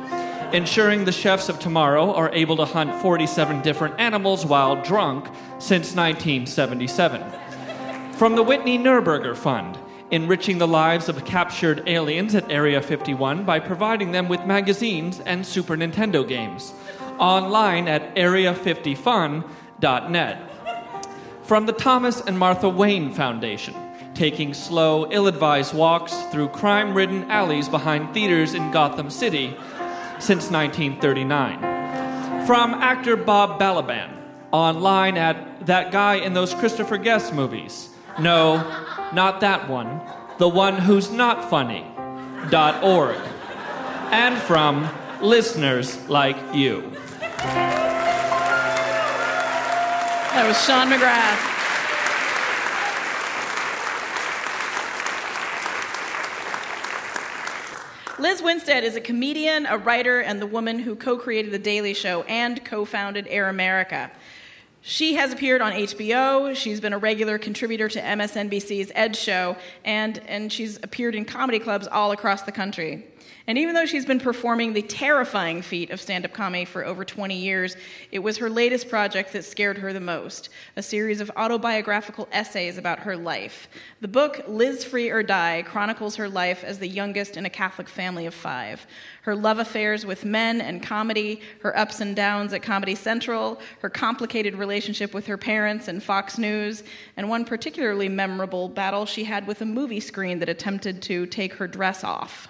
[0.53, 5.25] ensuring the chefs of tomorrow are able to hunt 47 different animals while drunk
[5.59, 7.21] since 1977.
[8.13, 9.77] From the Whitney Nurburger Fund,
[10.13, 15.43] enriching the lives of captured aliens at Area 51 by providing them with magazines and
[15.43, 16.71] Super Nintendo games.
[17.17, 20.51] Online at area50fun.net.
[21.41, 23.73] From the Thomas and Martha Wayne Foundation,
[24.13, 29.57] taking slow, ill advised walks through crime ridden alleys behind theaters in Gotham City
[30.19, 32.45] since 1939.
[32.45, 34.15] From actor Bob Balaban,
[34.51, 37.89] online at That Guy in Those Christopher Guest Movies.
[38.19, 38.57] No,
[39.13, 40.01] not that one.
[40.39, 41.85] The one who's not funny.
[42.49, 43.17] Dot org.
[44.11, 44.89] And from
[45.21, 46.91] listeners like you.
[50.33, 51.51] That was Sean McGrath.
[58.19, 61.93] Lizz Winstead is a comedian, a writer, and the woman who co created The Daily
[61.93, 64.11] Show and co founded Air America.
[64.85, 66.53] She has appeared on HBO.
[66.53, 71.57] She's been a regular contributor to MSNBC's Ed Show, and, and she's appeared in comedy
[71.57, 73.07] clubs all across the country.
[73.45, 77.03] And even though she's been performing the terrifying feat of stand up comedy for over
[77.03, 77.75] 20 years,
[78.11, 82.77] it was her latest project that scared her the most a series of autobiographical essays
[82.77, 83.67] about her life.
[83.99, 87.89] The book, Lizz Free or Die, chronicles her life as the youngest in a Catholic
[87.89, 88.87] family of five.
[89.23, 93.89] Her love affairs with men and comedy, her ups and downs at Comedy Central, her
[93.89, 96.83] complicated relationship with her parents and Fox News,
[97.17, 101.53] and one particularly memorable battle she had with a movie screen that attempted to take
[101.53, 102.47] her dress off.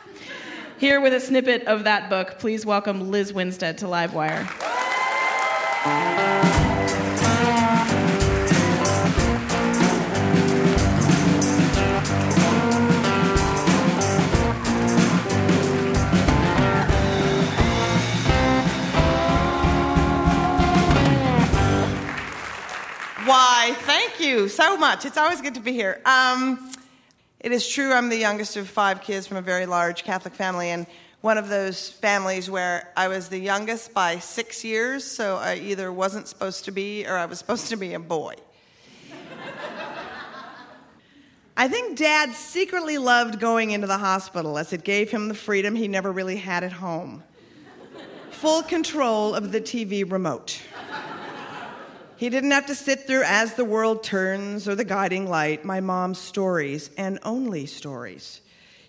[0.84, 4.44] Here with a snippet of that book, please welcome Lizz Winstead to Livewire.
[23.26, 25.06] Why, thank you so much.
[25.06, 26.02] It's always good to be here.
[26.04, 26.74] Um,
[27.44, 30.70] it is true, I'm the youngest of five kids from a very large Catholic family,
[30.70, 30.88] and
[31.22, 35.94] one of those families where I was the youngest by six years, so I either
[35.94, 38.34] wasn't supposed to be or I was supposed to be a boy.
[41.56, 45.76] I think Dad secretly loved going into the hospital as it gave him the freedom
[45.76, 47.24] he never really had at home
[48.44, 50.60] full control of the TV remote.
[52.24, 55.82] He didn't have to sit through As the World Turns or The Guiding Light, my
[55.82, 58.40] mom's stories, and only stories.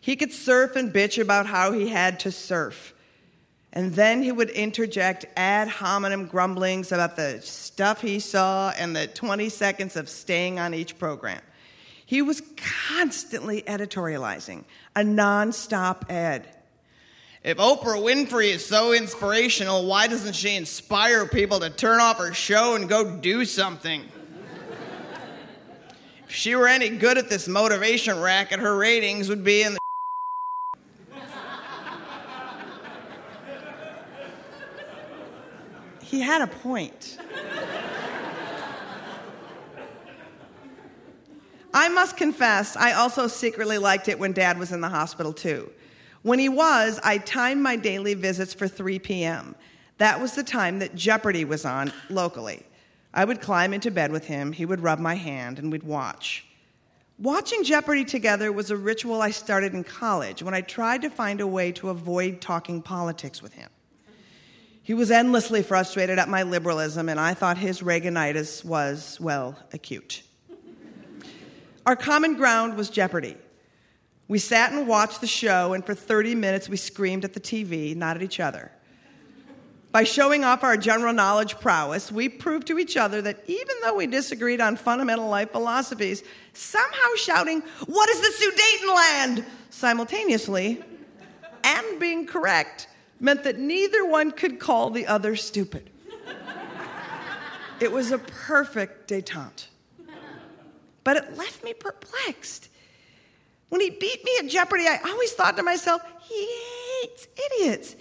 [0.01, 2.95] He could surf and bitch about how he had to surf.
[3.73, 9.09] And then he would interject ad hominem grumblings about the stuff he saw and the
[9.09, 11.43] 20 seconds of staying on each program.
[12.07, 12.41] He was
[12.87, 14.63] constantly editorializing,
[14.95, 16.47] a nonstop ad.
[17.45, 22.33] If Oprah Winfrey is so inspirational, why doesn't she inspire people to turn off her
[22.33, 24.03] show and go do something?
[26.27, 29.79] if she were any good at this motivation racket, her ratings would be in the.
[36.03, 37.19] he had a point.
[41.75, 45.71] I must confess, I also secretly liked it when Dad was in the hospital, too.
[46.25, 49.55] When he was, I timed my daily visits for 3 p.m.
[49.99, 52.65] That was the time that Jeopardy was on locally.
[53.13, 56.47] I would climb into bed with him, he would rub my hand, and we'd watch.
[57.19, 61.43] Watching Jeopardy together was a ritual I started in college when I tried to find
[61.43, 63.69] a way to avoid talking politics with him.
[64.83, 70.23] He was endlessly frustrated at my liberalism, and I thought his Reaganitis was, well, acute.
[71.85, 73.37] Our common ground was Jeopardy.
[74.27, 77.95] We sat and watched the show, and for 30 minutes we screamed at the TV,
[77.95, 78.71] not at each other.
[79.93, 83.95] By showing off our general knowledge prowess, we proved to each other that even though
[83.95, 89.45] we disagreed on fundamental life philosophies, somehow shouting, What is the Sudetenland?
[89.71, 90.83] simultaneously
[91.63, 92.89] and being correct
[93.21, 95.91] meant that neither one could call the other stupid.
[97.81, 99.67] It was a perfect detente
[101.05, 102.71] but it left me perplexed.
[103.75, 106.49] When he beat me at Jeopardy, I always thought to myself, he
[107.03, 107.97] hates idiots.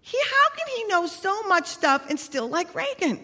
[0.00, 3.18] He, how can he know so much stuff and still like Reagan?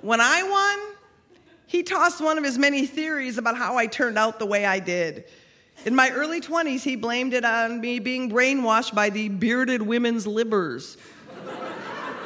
[0.00, 0.96] when I won,
[1.66, 4.78] he tossed one of his many theories about how I turned out the way I
[4.78, 5.24] did.
[5.84, 10.24] In my early 20s, he blamed it on me being brainwashed by the bearded women's
[10.24, 10.96] libbers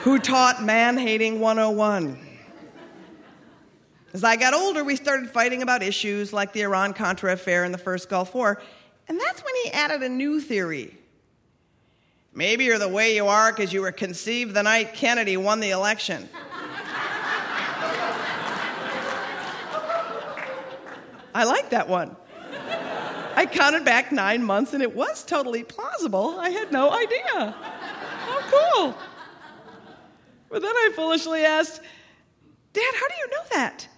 [0.02, 2.25] who taught man hating 101.
[4.12, 7.74] As I got older, we started fighting about issues like the Iran Contra affair and
[7.74, 8.62] the first Gulf War,
[9.08, 10.96] and that's when he added a new theory.
[12.32, 15.70] Maybe you're the way you are because you were conceived the night Kennedy won the
[15.70, 16.28] election.
[21.34, 22.16] I like that one.
[23.34, 26.38] I counted back nine months and it was totally plausible.
[26.38, 27.54] I had no idea.
[27.54, 28.94] How cool.
[30.48, 31.80] But then I foolishly asked,
[32.72, 33.88] Dad, how do you know that?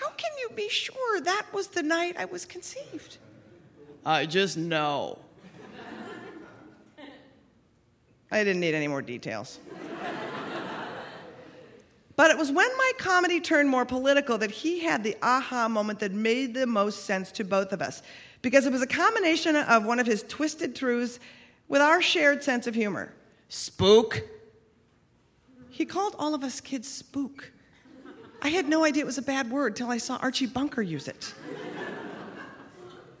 [0.00, 3.18] How can you be sure that was the night I was conceived?
[4.04, 5.18] I just know.
[8.30, 9.58] I didn't need any more details.
[12.16, 16.00] But it was when my comedy turned more political that he had the aha moment
[16.00, 18.02] that made the most sense to both of us.
[18.42, 21.20] Because it was a combination of one of his twisted truths
[21.68, 23.14] with our shared sense of humor.
[23.48, 24.22] Spook
[25.78, 27.52] he called all of us kids spook.
[28.40, 31.08] I had no idea it was a bad word till I saw Archie Bunker use
[31.08, 31.34] it.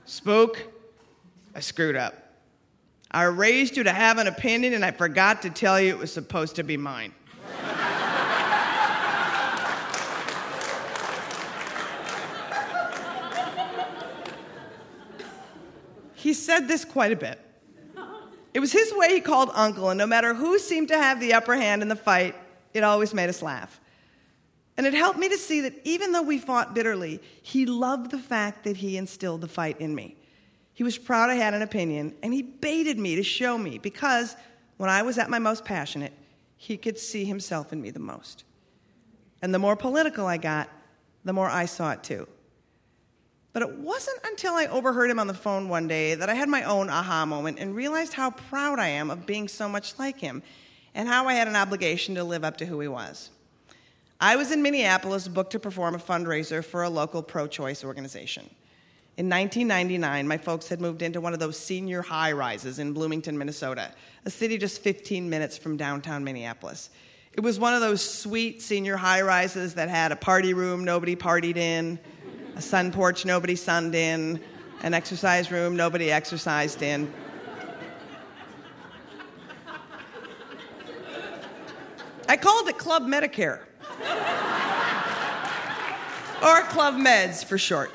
[0.04, 0.72] Spook,
[1.54, 2.14] I screwed up.
[3.10, 6.12] I raised you to have an opinion and I forgot to tell you it was
[6.12, 7.12] supposed to be mine.
[16.14, 17.40] he said this quite a bit.
[18.54, 21.34] It was his way he called uncle, and no matter who seemed to have the
[21.34, 22.34] upper hand in the fight,
[22.74, 23.80] it always made us laugh.
[24.78, 28.18] And it helped me to see that even though we fought bitterly, he loved the
[28.18, 30.16] fact that he instilled the fight in me.
[30.72, 34.36] He was proud I had an opinion, and he baited me to show me because
[34.76, 36.12] when I was at my most passionate,
[36.56, 38.44] he could see himself in me the most.
[39.42, 40.70] And the more political I got,
[41.24, 42.28] the more I saw it too.
[43.52, 46.48] But it wasn't until I overheard him on the phone one day that I had
[46.48, 50.20] my own aha moment and realized how proud I am of being so much like
[50.20, 50.40] him
[50.94, 53.30] and how I had an obligation to live up to who he was.
[54.20, 58.50] I was in Minneapolis booked to perform a fundraiser for a local pro choice organization.
[59.16, 63.38] In 1999, my folks had moved into one of those senior high rises in Bloomington,
[63.38, 63.92] Minnesota,
[64.24, 66.90] a city just 15 minutes from downtown Minneapolis.
[67.32, 71.14] It was one of those sweet senior high rises that had a party room nobody
[71.14, 71.96] partied in,
[72.56, 74.40] a sun porch nobody sunned in,
[74.82, 77.12] an exercise room nobody exercised in.
[82.28, 83.67] I called it Club Medicare.
[86.42, 87.90] Or Club Meds for short.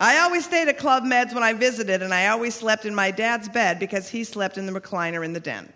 [0.00, 3.12] I always stayed at Club Meds when I visited, and I always slept in my
[3.12, 5.72] dad's bed because he slept in the recliner in the den.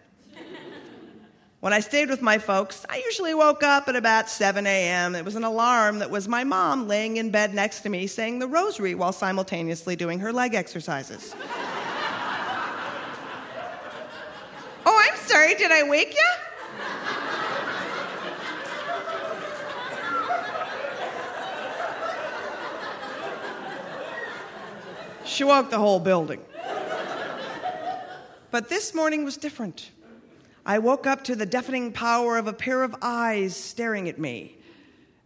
[1.60, 5.14] When I stayed with my folks, I usually woke up at about 7 a.m.
[5.14, 8.40] It was an alarm that was my mom laying in bed next to me saying
[8.40, 11.34] the rosary while simultaneously doing her leg exercises.
[14.88, 16.30] Oh, sorry, did I wake you?
[25.24, 26.40] She woke the whole building.
[28.50, 29.90] But this morning was different.
[30.64, 34.56] I woke up to the deafening power of a pair of eyes staring at me.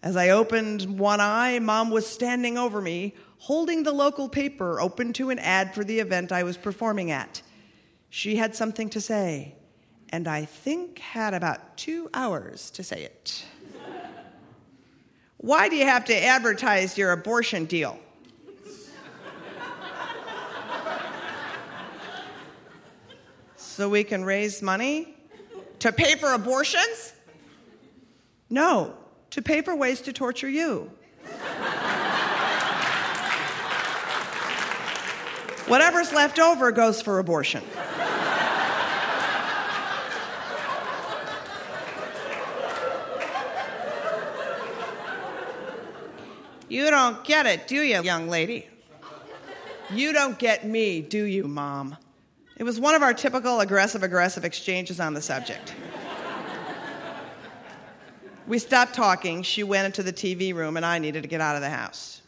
[0.03, 5.13] As I opened one eye, Mom was standing over me, holding the local paper open
[5.13, 7.43] to an ad for the event I was performing at.
[8.09, 9.55] She had something to say,
[10.11, 13.45] and I think had about two hours to say it.
[15.39, 17.99] Why do you have to advertise your abortion deal?
[23.57, 25.15] so we can raise money
[25.79, 27.15] to pay for abortions?
[28.51, 28.95] No,
[29.31, 30.91] to pay for ways to torture you.
[35.67, 37.63] Whatever's left over goes for abortion.
[46.71, 48.69] You don't get it, do you, young lady?
[49.93, 51.97] You don't get me, do you, Mom?
[52.59, 55.75] It was one of our typical aggressive aggressive exchanges on the subject.
[58.47, 61.57] we stopped talking, she went into the TV room, and I needed to get out
[61.57, 62.23] of the house.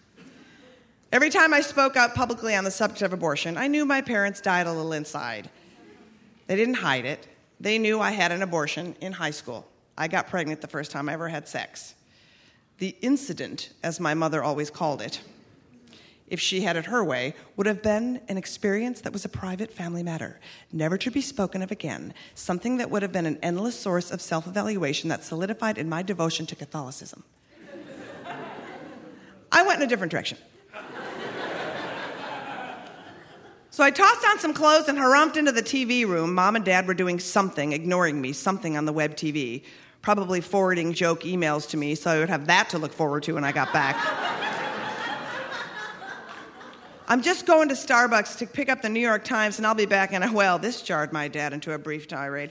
[1.13, 4.41] Every time I spoke out publicly on the subject of abortion, I knew my parents
[4.41, 5.51] died a little inside.
[6.49, 7.29] They didn't hide it.
[7.61, 9.69] They knew I had an abortion in high school.
[9.97, 11.95] I got pregnant the first time I ever had sex.
[12.83, 15.21] The incident, as my mother always called it,
[16.27, 19.71] if she had it her way, would have been an experience that was a private
[19.71, 20.41] family matter,
[20.73, 24.21] never to be spoken of again, something that would have been an endless source of
[24.21, 27.23] self evaluation that solidified in my devotion to Catholicism.
[29.53, 30.39] I went in a different direction.
[33.71, 36.35] So I tossed on some clothes and harumphed into the TV room.
[36.35, 39.63] Mom and dad were doing something, ignoring me, something on the web TV
[40.03, 43.35] probably forwarding joke emails to me so I would have that to look forward to
[43.35, 43.97] when I got back.
[47.09, 49.87] I'm just going to Starbucks to pick up the New York Times and I'll be
[49.87, 50.59] back in a well.
[50.59, 52.51] This jarred my dad into a brief tirade.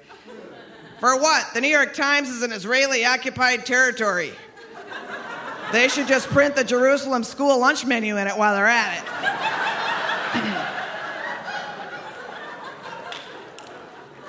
[0.99, 1.53] For what?
[1.53, 4.31] The New York Times is an Israeli occupied territory.
[5.71, 9.03] They should just print the Jerusalem school lunch menu in it while they're at it.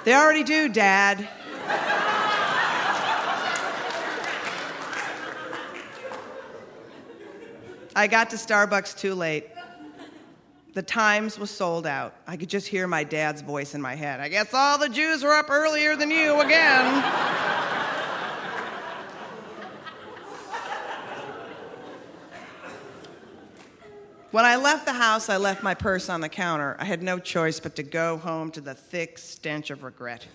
[0.04, 1.28] they already do, Dad.
[7.94, 9.48] I got to Starbucks too late.
[10.72, 12.14] The Times was sold out.
[12.26, 14.20] I could just hear my dad's voice in my head.
[14.20, 17.02] I guess all the Jews were up earlier than you again.
[24.30, 26.76] when I left the house, I left my purse on the counter.
[26.78, 30.26] I had no choice but to go home to the thick stench of regret.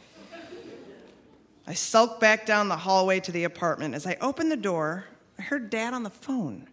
[1.66, 3.96] I sulked back down the hallway to the apartment.
[3.96, 5.06] As I opened the door,
[5.40, 6.68] I heard Dad on the phone.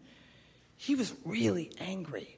[0.85, 2.37] He was really angry.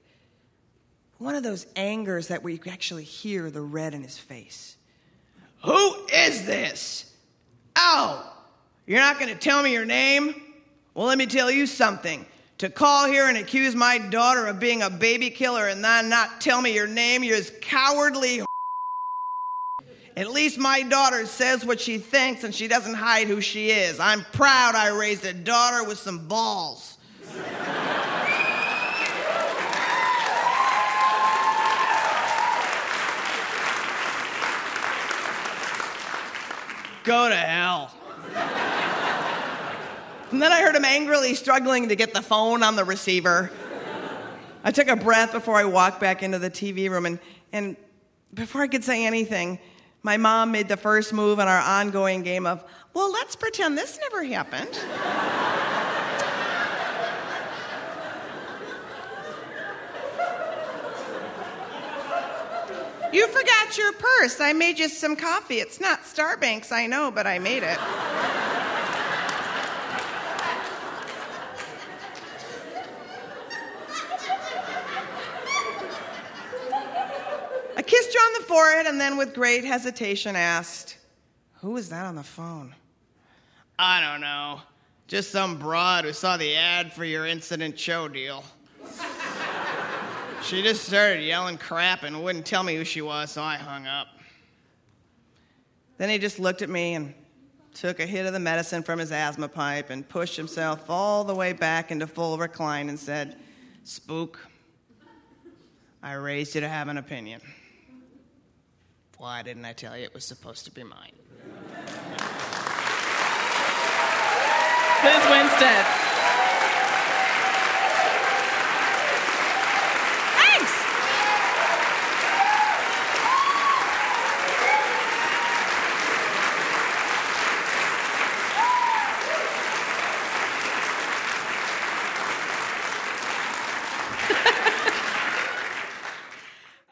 [1.19, 4.77] One of those angers that you actually hear the red in his face.
[5.65, 7.13] Who is this?
[7.75, 8.33] Oh,
[8.87, 10.33] you're not going to tell me your name?
[10.95, 12.25] Well, let me tell you something.
[12.59, 16.41] To call here and accuse my daughter of being a baby killer and then not
[16.41, 18.43] tell me your name, you're as cowardly.
[20.17, 23.99] At least my daughter says what she thinks and she doesn't hide who she is.
[23.99, 26.97] I'm proud I raised a daughter with some balls.
[37.07, 37.95] Go to hell.
[40.33, 43.53] and then I heard him angrily struggling to get the phone on the receiver.
[44.65, 47.21] I took a breath before I walked back into the TV room, and,
[47.53, 47.77] and
[48.35, 49.61] before I could say anything,
[50.03, 54.01] my mom made the first move in our ongoing game of, well, let's pretend this
[54.01, 54.77] never happened.
[63.17, 64.41] You forgot your purse.
[64.43, 65.59] I made you some coffee.
[65.59, 67.79] It's not Starbucks, I know, but I made it.
[77.75, 80.99] I kissed you on the forehead and then, with great hesitation, asked,
[81.63, 82.75] Who was that on the phone?
[83.79, 84.61] I don't know.
[85.09, 88.45] Just some broad who saw the ad for your incident show deal.
[90.47, 93.89] She just started yelling crap and wouldn't tell me who she was, so I hung
[93.89, 94.07] up.
[95.99, 97.15] Then he just looked at me and
[97.75, 101.35] took a hit of the medicine from his asthma pipe and pushed himself all the
[101.35, 103.37] way back into full recline and said,
[103.83, 104.39] Spook,
[106.01, 107.41] I raised you to have an opinion.
[109.19, 111.11] Why didn't I tell you it was supposed to be mine?
[115.03, 116.06] Lizz Winstead.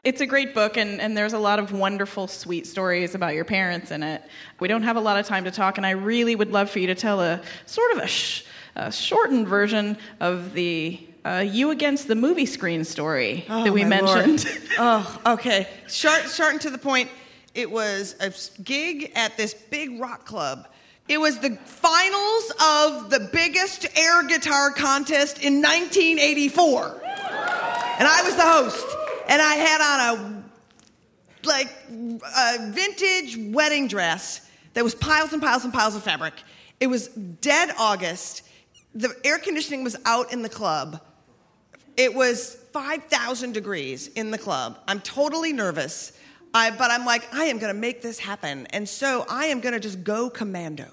[0.05, 3.43] It's a great book, and, and there's a lot of wonderful, sweet stories about your
[3.43, 4.21] parents in it.
[4.59, 6.77] We don't have a lot of time to talk, and I really would love for
[6.77, 8.43] you to tell a sort of a, sh-
[8.75, 13.87] a shortened version of the uh, you against the movie screen story that we Oh,
[13.87, 14.27] my Lord.
[14.27, 14.59] mentioned.
[14.77, 15.67] oh, okay.
[15.87, 17.09] Short, short and to the point.
[17.55, 18.31] It was a
[18.61, 20.67] gig at this big rock club.
[21.07, 27.01] It was the finals of the biggest air guitar contest in 1984.
[27.97, 28.85] And I was the host.
[29.27, 30.43] And I had on a
[31.45, 36.33] like a vintage wedding dress that was piles and piles and piles of fabric.
[36.79, 38.43] It was dead August.
[38.93, 41.01] The air conditioning was out in the club.
[41.97, 44.79] It was 5,000 degrees in the club.
[44.87, 46.11] I'm totally nervous,
[46.53, 48.67] I, but I'm like, I am going to make this happen.
[48.71, 50.87] And so I am going to just go commando.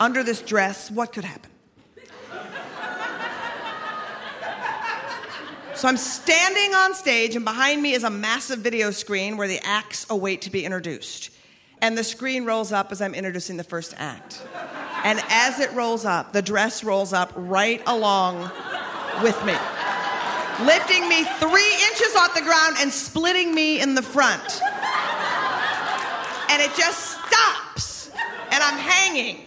[0.00, 1.50] Under this dress, what could happen?
[5.78, 9.60] So I'm standing on stage, and behind me is a massive video screen where the
[9.62, 11.30] acts await to be introduced.
[11.80, 14.42] And the screen rolls up as I'm introducing the first act.
[15.04, 18.50] And as it rolls up, the dress rolls up right along
[19.22, 19.54] with me,
[20.66, 24.60] lifting me three inches off the ground and splitting me in the front.
[26.50, 28.10] And it just stops,
[28.50, 29.44] and I'm hanging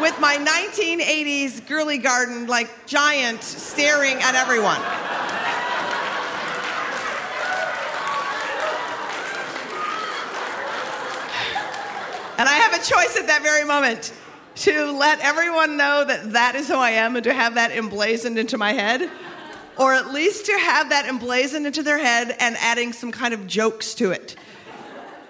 [0.00, 4.82] with my 1980s girly garden like giant staring at everyone.
[12.38, 14.12] And I have a choice at that very moment
[14.56, 18.38] to let everyone know that that is who I am and to have that emblazoned
[18.38, 19.10] into my head,
[19.78, 23.46] or at least to have that emblazoned into their head and adding some kind of
[23.46, 24.36] jokes to it.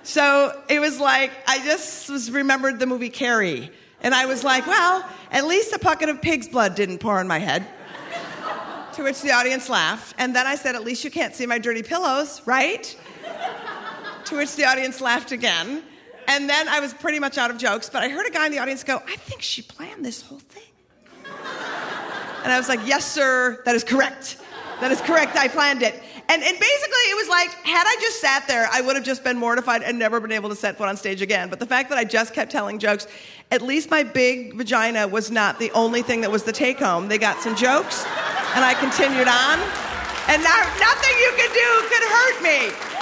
[0.03, 3.71] So it was like, I just was remembered the movie Carrie.
[4.01, 7.27] And I was like, well, at least a bucket of pig's blood didn't pour on
[7.27, 7.67] my head.
[8.95, 10.15] to which the audience laughed.
[10.19, 12.97] And then I said, at least you can't see my dirty pillows, right?
[14.27, 15.83] to which the audience laughed again.
[16.29, 18.53] And then I was pretty much out of jokes, but I heard a guy in
[18.53, 20.63] the audience go, I think she planned this whole thing.
[22.45, 24.39] And I was like, yes, sir, that is correct.
[24.81, 25.95] That is correct, I planned it.
[26.29, 29.23] And, and basically, it was like, had I just sat there, I would have just
[29.23, 31.49] been mortified and never been able to set foot on stage again.
[31.49, 33.07] But the fact that I just kept telling jokes,
[33.53, 37.07] at least my big vagina was not the only thing that was the take home.
[37.07, 38.05] They got some jokes,
[38.55, 39.59] and I continued on.
[40.29, 42.96] And now nothing you could do could hurt me.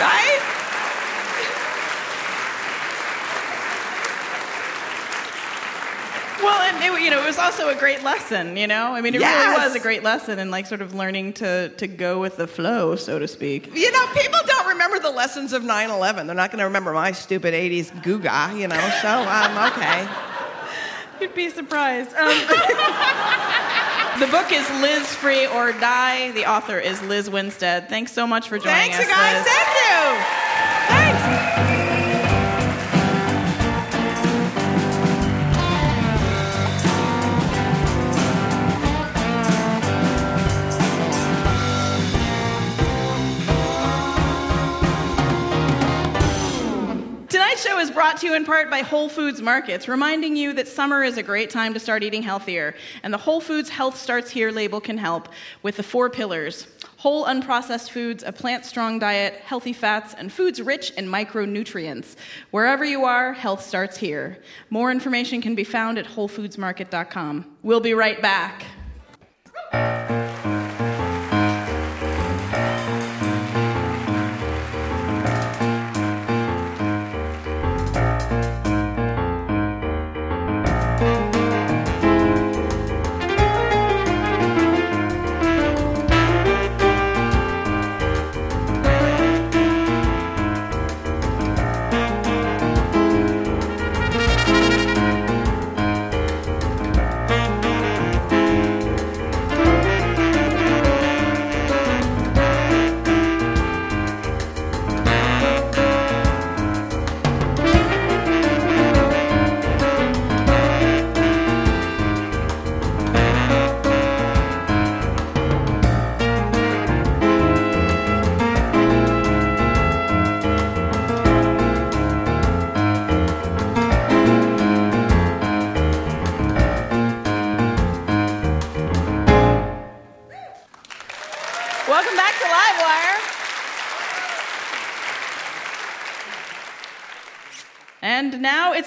[0.00, 0.40] Right?
[6.42, 8.56] Well, and it, you know, it was also a great lesson.
[8.56, 9.44] You know, I mean, it Yes.
[9.56, 12.46] really was a great lesson in like sort of learning to to go with the
[12.46, 13.74] flow, so to speak.
[13.74, 16.28] You know, people don't remember the lessons of 9 11.
[16.28, 20.06] They're not going to remember my stupid 80s googa, you know, so um, okay.
[21.20, 22.14] You'd be surprised.
[22.14, 22.28] Um,
[24.18, 26.32] the book is Lizz Free or Die.
[26.32, 27.88] The author is Lizz Winstead.
[27.88, 29.04] Thanks so much for joining Thanks, us.
[29.04, 29.44] you guys.
[29.44, 29.54] Lizz.
[29.54, 30.77] Thank you.
[47.78, 51.04] Show is brought to you in part by Whole Foods Markets, reminding you that summer
[51.04, 52.74] is a great time to start eating healthier.
[53.04, 55.28] And the Whole Foods Health Starts Here label can help
[55.62, 56.66] with the four pillars
[56.96, 62.16] whole unprocessed foods, a plant strong diet, healthy fats, and foods rich in micronutrients.
[62.50, 64.42] Wherever you are, health starts here.
[64.70, 67.56] More information can be found at WholeFoodsMarket.com.
[67.62, 68.64] We'll be right back.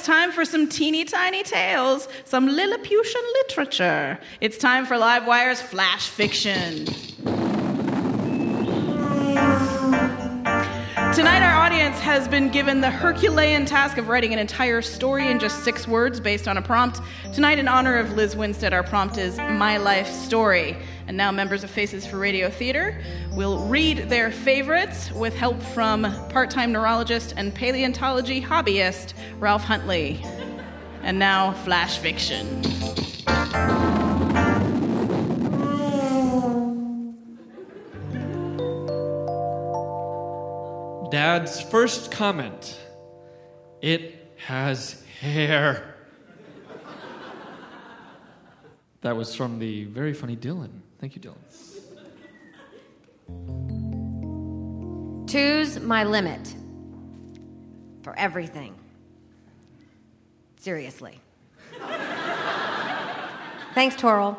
[0.01, 4.17] It's time for some teeny tiny tales, some Lilliputian literature.
[4.39, 6.87] It's time for Livewire's Flash Fiction.
[11.13, 15.39] Tonight, our audience has been given the Herculean task of writing an entire story in
[15.39, 17.01] just six words based on a prompt.
[17.33, 20.77] Tonight, in honor of Lizz Winstead, our prompt is My Life Story.
[21.07, 23.03] And now, members of Faces for Radio Theater
[23.33, 30.23] will read their favorites with help from part time neurologist and paleontology hobbyist Ralph Huntley.
[31.03, 32.63] And now, Flash Fiction.
[41.11, 42.79] Dad's first comment
[43.81, 45.95] it has hair.
[49.01, 50.69] that was from the very funny Dylan.
[50.99, 51.35] Thank you, Dylan.
[55.27, 56.55] Two's my limit
[58.03, 58.75] for everything.
[60.61, 61.19] Seriously.
[63.73, 64.37] Thanks, Toral.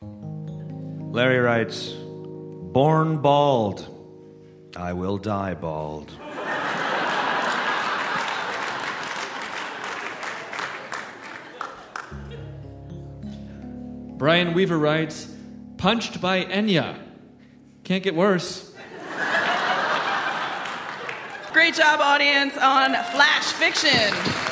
[0.00, 3.95] Larry writes Born bald,
[4.76, 6.12] I will die bald.
[14.18, 15.32] Brian Weaver writes
[15.78, 16.98] Punched by Enya.
[17.84, 18.74] Can't get worse.
[21.52, 24.45] Great job, audience, on Flash Fiction.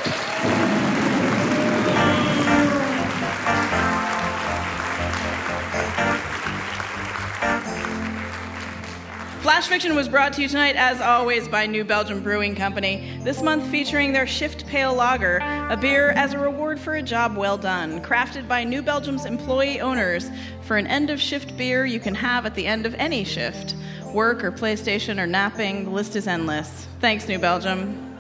[9.55, 13.17] Flash Fiction was brought to you tonight, as always, by New Belgium Brewing Company.
[13.23, 15.39] This month featuring their Shift Pale Lager,
[15.71, 18.01] a beer as a reward for a job well done.
[18.01, 20.29] Crafted by New Belgium's employee owners
[20.63, 23.77] for an end of shift beer you can have at the end of any shift.
[24.13, 26.89] Work or PlayStation or napping, the list is endless.
[26.99, 28.19] Thanks, New Belgium.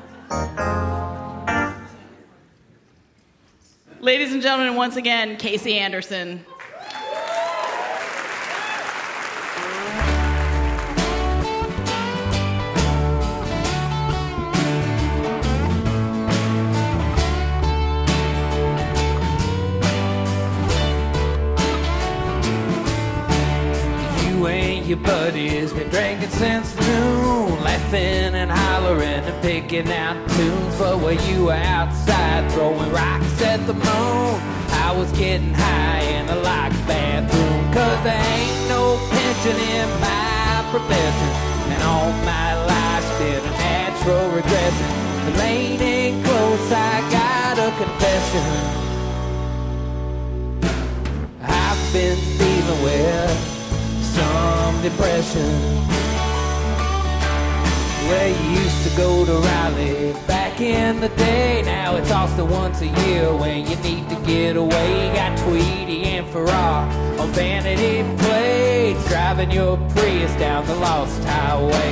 [3.98, 6.46] Ladies and gentlemen, once again, Casey Anderson.
[24.94, 30.78] Your buddies been drinking since noon, laughing and hollering and picking out tunes.
[30.78, 34.34] But while you were outside throwing rocks at the moon,
[34.86, 37.72] I was getting high in a locked bathroom.
[37.72, 41.30] Cause there ain't no pension in my profession,
[41.72, 44.90] and all my life's been a natural regression.
[45.26, 48.46] The lane ain't close, I got a confession.
[51.42, 53.53] I've been dealing with
[54.14, 55.50] some depression.
[58.08, 61.62] Where you used to go to rally back in the day.
[61.64, 65.12] Now it's Austin once a year when you need to get away.
[65.14, 66.86] Got Tweedy and Farrar
[67.18, 71.90] on vanity plates, driving your Prius down the Lost Highway.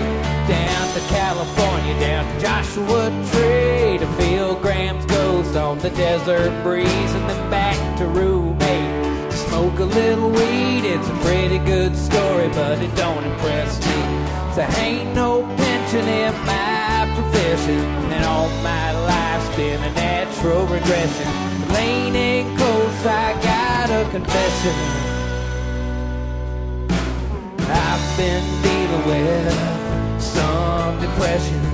[0.48, 7.12] Down to California, down to Joshua Tree to feel Gram's ghost on the desert breeze,
[7.16, 8.51] and then back to Route 8
[9.72, 10.84] smoke a little weed.
[10.84, 14.54] It's a pretty good story, but it don't impress me.
[14.54, 17.80] So ain't no pension in my profession,
[18.12, 21.28] and all my life's been a natural regression.
[21.66, 24.74] The lane ain't close, I got a confession.
[27.60, 31.71] I've been dealing with some depression.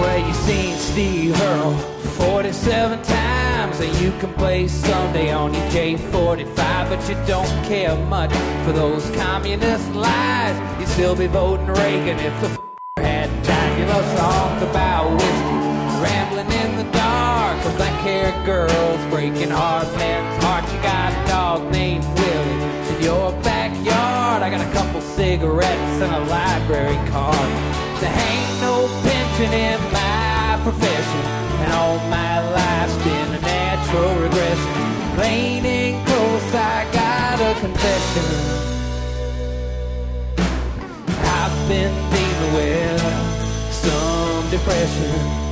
[0.00, 1.74] Well, you've seen Steve Earle
[2.18, 8.32] 47 times, and you can play Sunday on your J45, but you don't care much
[8.64, 10.56] for those communist lies.
[10.78, 12.58] You'd still be voting Reagan if the f-
[12.98, 13.78] hadn't died.
[13.80, 15.58] You love songs about whiskey,
[16.04, 20.72] rambling in the dark, of black-haired girls breaking hard men's hearts.
[20.72, 24.44] You got a dog named Willie in your backyard.
[24.44, 27.87] I got a couple cigarettes and a library card.
[28.00, 31.22] There ain't no pension in my profession,
[31.62, 34.72] and all my life's been a natural regression.
[35.16, 38.28] Plain and close, I got a confession.
[41.40, 43.02] I've been dealing with
[43.72, 45.47] some depression.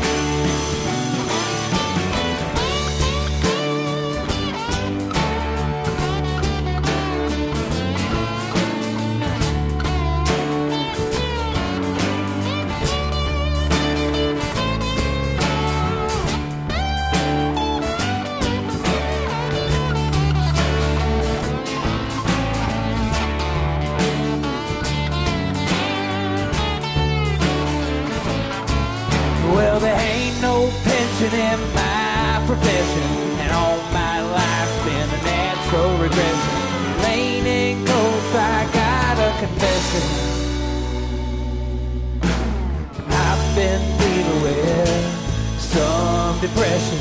[46.47, 46.99] Depression.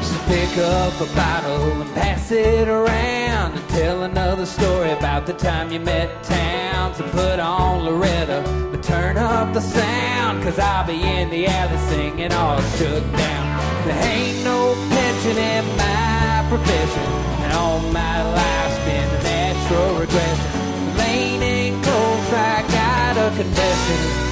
[0.00, 5.32] So pick up a bottle and pass it around and tell another story about the
[5.32, 10.86] time you met Townes and put on Loretta, but turn up the sound, cause I'll
[10.86, 13.84] be in the alley singing all shook down.
[13.84, 17.02] There ain't no pension in my profession,
[17.42, 20.96] and all my life's been a natural regression.
[20.96, 24.27] Lane ain't close, I got a confession.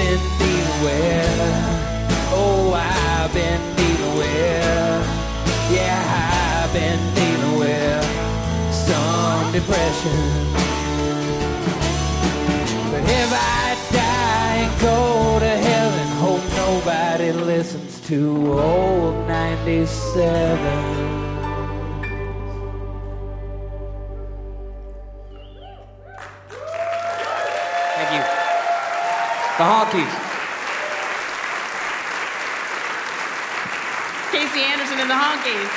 [0.00, 1.40] Been with,
[2.32, 3.60] oh, I've been
[4.18, 5.04] with,
[5.72, 7.00] yeah, I've been
[7.58, 8.04] with
[8.72, 10.20] some depression.
[12.90, 18.18] But if I die and go to heaven, hope nobody listens to
[18.58, 21.09] old 97.
[29.60, 30.10] The Honkies.
[34.32, 35.70] Casey Anderson and the Honkies.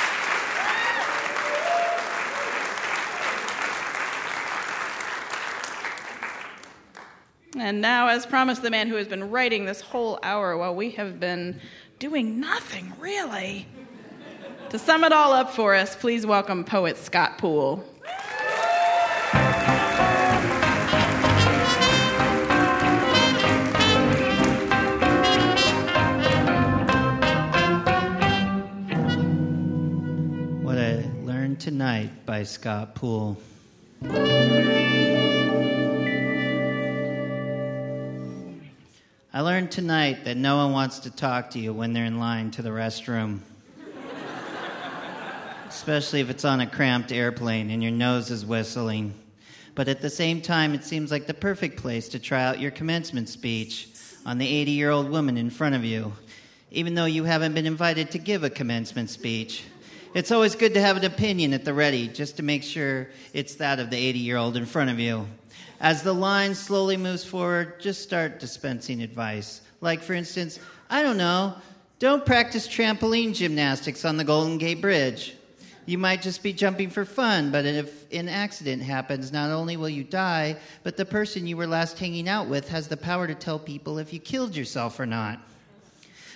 [7.58, 10.92] And now, as promised, the man who has been writing this whole hour while we
[10.92, 11.60] have been
[11.98, 13.68] doing nothing, really.
[14.70, 17.84] to sum it all up for us, please welcome poet Scott Poole.
[31.58, 33.36] Tonight by Scott Poole.
[39.32, 42.50] I learned tonight that no one wants to talk to you when they're in line
[42.52, 43.40] to the restroom.
[45.68, 49.14] Especially if it's on a cramped airplane and your nose is whistling.
[49.74, 52.70] But at the same time, it seems like the perfect place to try out your
[52.70, 53.88] commencement speech
[54.26, 56.14] on the 80 year old woman in front of you,
[56.70, 59.64] even though you haven't been invited to give a commencement speech.
[60.14, 63.56] It's always good to have an opinion at the ready, just to make sure it's
[63.56, 65.26] that of the 80 year old in front of you.
[65.80, 69.60] As the line slowly moves forward, just start dispensing advice.
[69.80, 71.56] Like, for instance, I don't know,
[71.98, 75.34] don't practice trampoline gymnastics on the Golden Gate Bridge.
[75.84, 79.88] You might just be jumping for fun, but if an accident happens, not only will
[79.88, 83.34] you die, but the person you were last hanging out with has the power to
[83.34, 85.40] tell people if you killed yourself or not.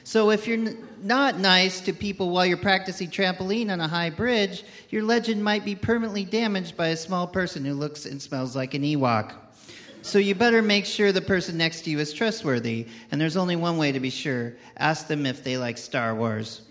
[0.08, 4.08] So if you're n- not nice to people while you're practicing trampoline on a high
[4.08, 8.56] bridge, your legend might be permanently damaged by a small person who looks and smells
[8.56, 9.34] like an Ewok.
[10.00, 13.54] So you better make sure the person next to you is trustworthy, and there's only
[13.54, 14.54] one way to be sure.
[14.78, 16.62] Ask them if they like Star Wars.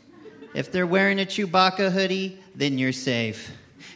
[0.55, 3.51] If they're wearing a Chewbacca hoodie, then you're safe.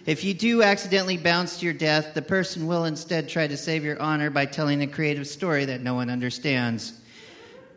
[0.05, 3.83] If you do accidentally bounce to your death, the person will instead try to save
[3.83, 7.00] your honor by telling a creative story that no one understands.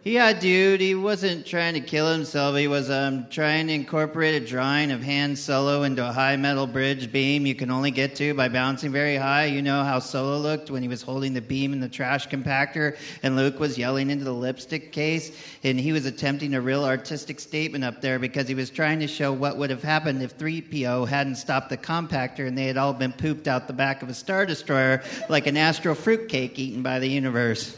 [0.07, 2.59] Yeah, dude, he wasn't trying to kill himself.
[2.59, 6.67] He was um, trying to incorporate a drawing of Han Solo into a high metal
[6.67, 9.47] bridge beam you can only get to by bouncing very high.
[9.47, 12.99] You know how Solo looked when he was holding the beam in the trash compactor
[13.23, 17.41] and Luke was yelling into the lipstick case and he was attempting a real artistic
[17.41, 21.09] statement up there because he was trying to show what would have happened if 3PO
[21.09, 24.15] hadn't stopped the compactor and they had all been pooped out the back of a
[24.15, 27.75] Star Destroyer like an astral fruitcake eaten by the universe.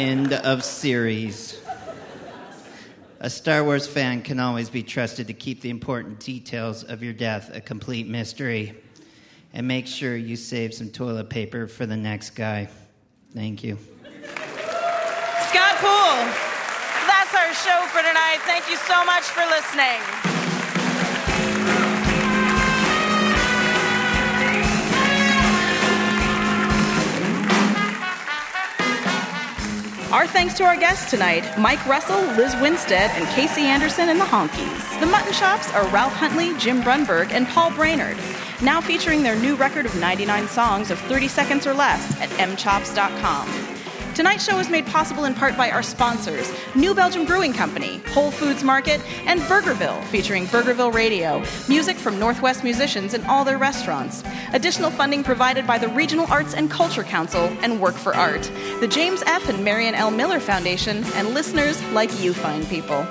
[0.00, 1.60] End of series.
[3.18, 7.12] A Star Wars fan can always be trusted to keep the important details of your
[7.12, 8.74] death a complete mystery.
[9.52, 12.70] And make sure you save some toilet paper for the next guy.
[13.34, 13.76] Thank you.
[15.50, 16.24] Scott Poole.
[17.06, 18.38] That's our show for tonight.
[18.46, 20.29] Thank you so much for listening.
[30.12, 34.24] Our thanks to our guests tonight Mike Russell, Lizz Winstead, and Casey Anderson and the
[34.24, 34.98] Honkies.
[34.98, 38.16] The Mutton Chops are Ralph Huntley, Jim Brunberg, and Paul Brainerd.
[38.60, 43.48] Now featuring their new record of 99 songs of 30 seconds or less at mchops.com.
[44.14, 48.32] Tonight's show is made possible in part by our sponsors New Belgium Brewing Company, Whole
[48.32, 54.24] Foods Market, and Burgerville, featuring Burgerville Radio, music from Northwest musicians in all their restaurants.
[54.52, 58.88] Additional funding provided by the Regional Arts and Culture Council and Work for Art, the
[58.88, 59.48] James F.
[59.48, 60.10] and Marion L.
[60.10, 63.04] Miller Foundation, and listeners like you fine people.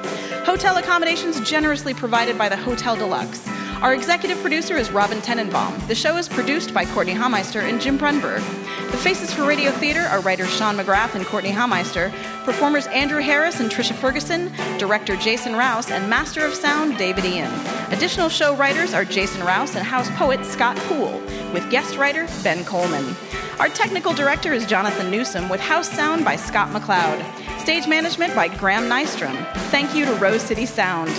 [0.44, 3.48] Hotel accommodations generously provided by the Hotel Deluxe.
[3.82, 5.88] Our executive producer is Robin Tenenbaum.
[5.88, 8.44] The show is produced by Courtenay Hameister and Jim Brunberg.
[8.92, 12.12] The faces for Radio Theater are writers Sean McGrath and Courtenay Hameister,
[12.44, 17.50] performers Andrew Harris and Trisha Ferguson, director Jason Rouse, and master of sound David Ian.
[17.94, 21.22] Additional show writers are Jason Rouse and house poet Scott Poole,
[21.54, 23.16] with guest writer Ben Coleman.
[23.62, 27.24] Our technical director is Jonathan Newsom, with house sound by Scott McLeod.
[27.62, 29.38] Stage management by Graham Nystrom.
[29.72, 31.10] Thank you to Rose City Sound.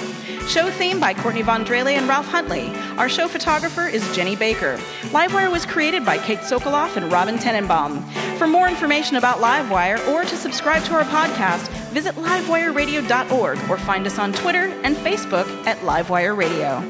[0.48, 2.68] Show theme by Courtney Von Drehle and Ralph Huntley.
[2.98, 4.76] Our show photographer is Jenny Baker.
[5.10, 8.02] Livewire was created by Kate Sokoloff and Robin Tenenbaum.
[8.38, 14.06] For more information about Livewire or to subscribe to our podcast, visit livewireradio.org or find
[14.06, 16.80] us on Twitter and Facebook at Livewire Radio.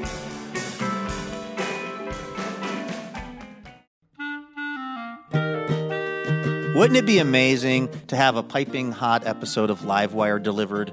[6.80, 10.92] Wouldn't it be amazing to have a piping hot episode of Livewire delivered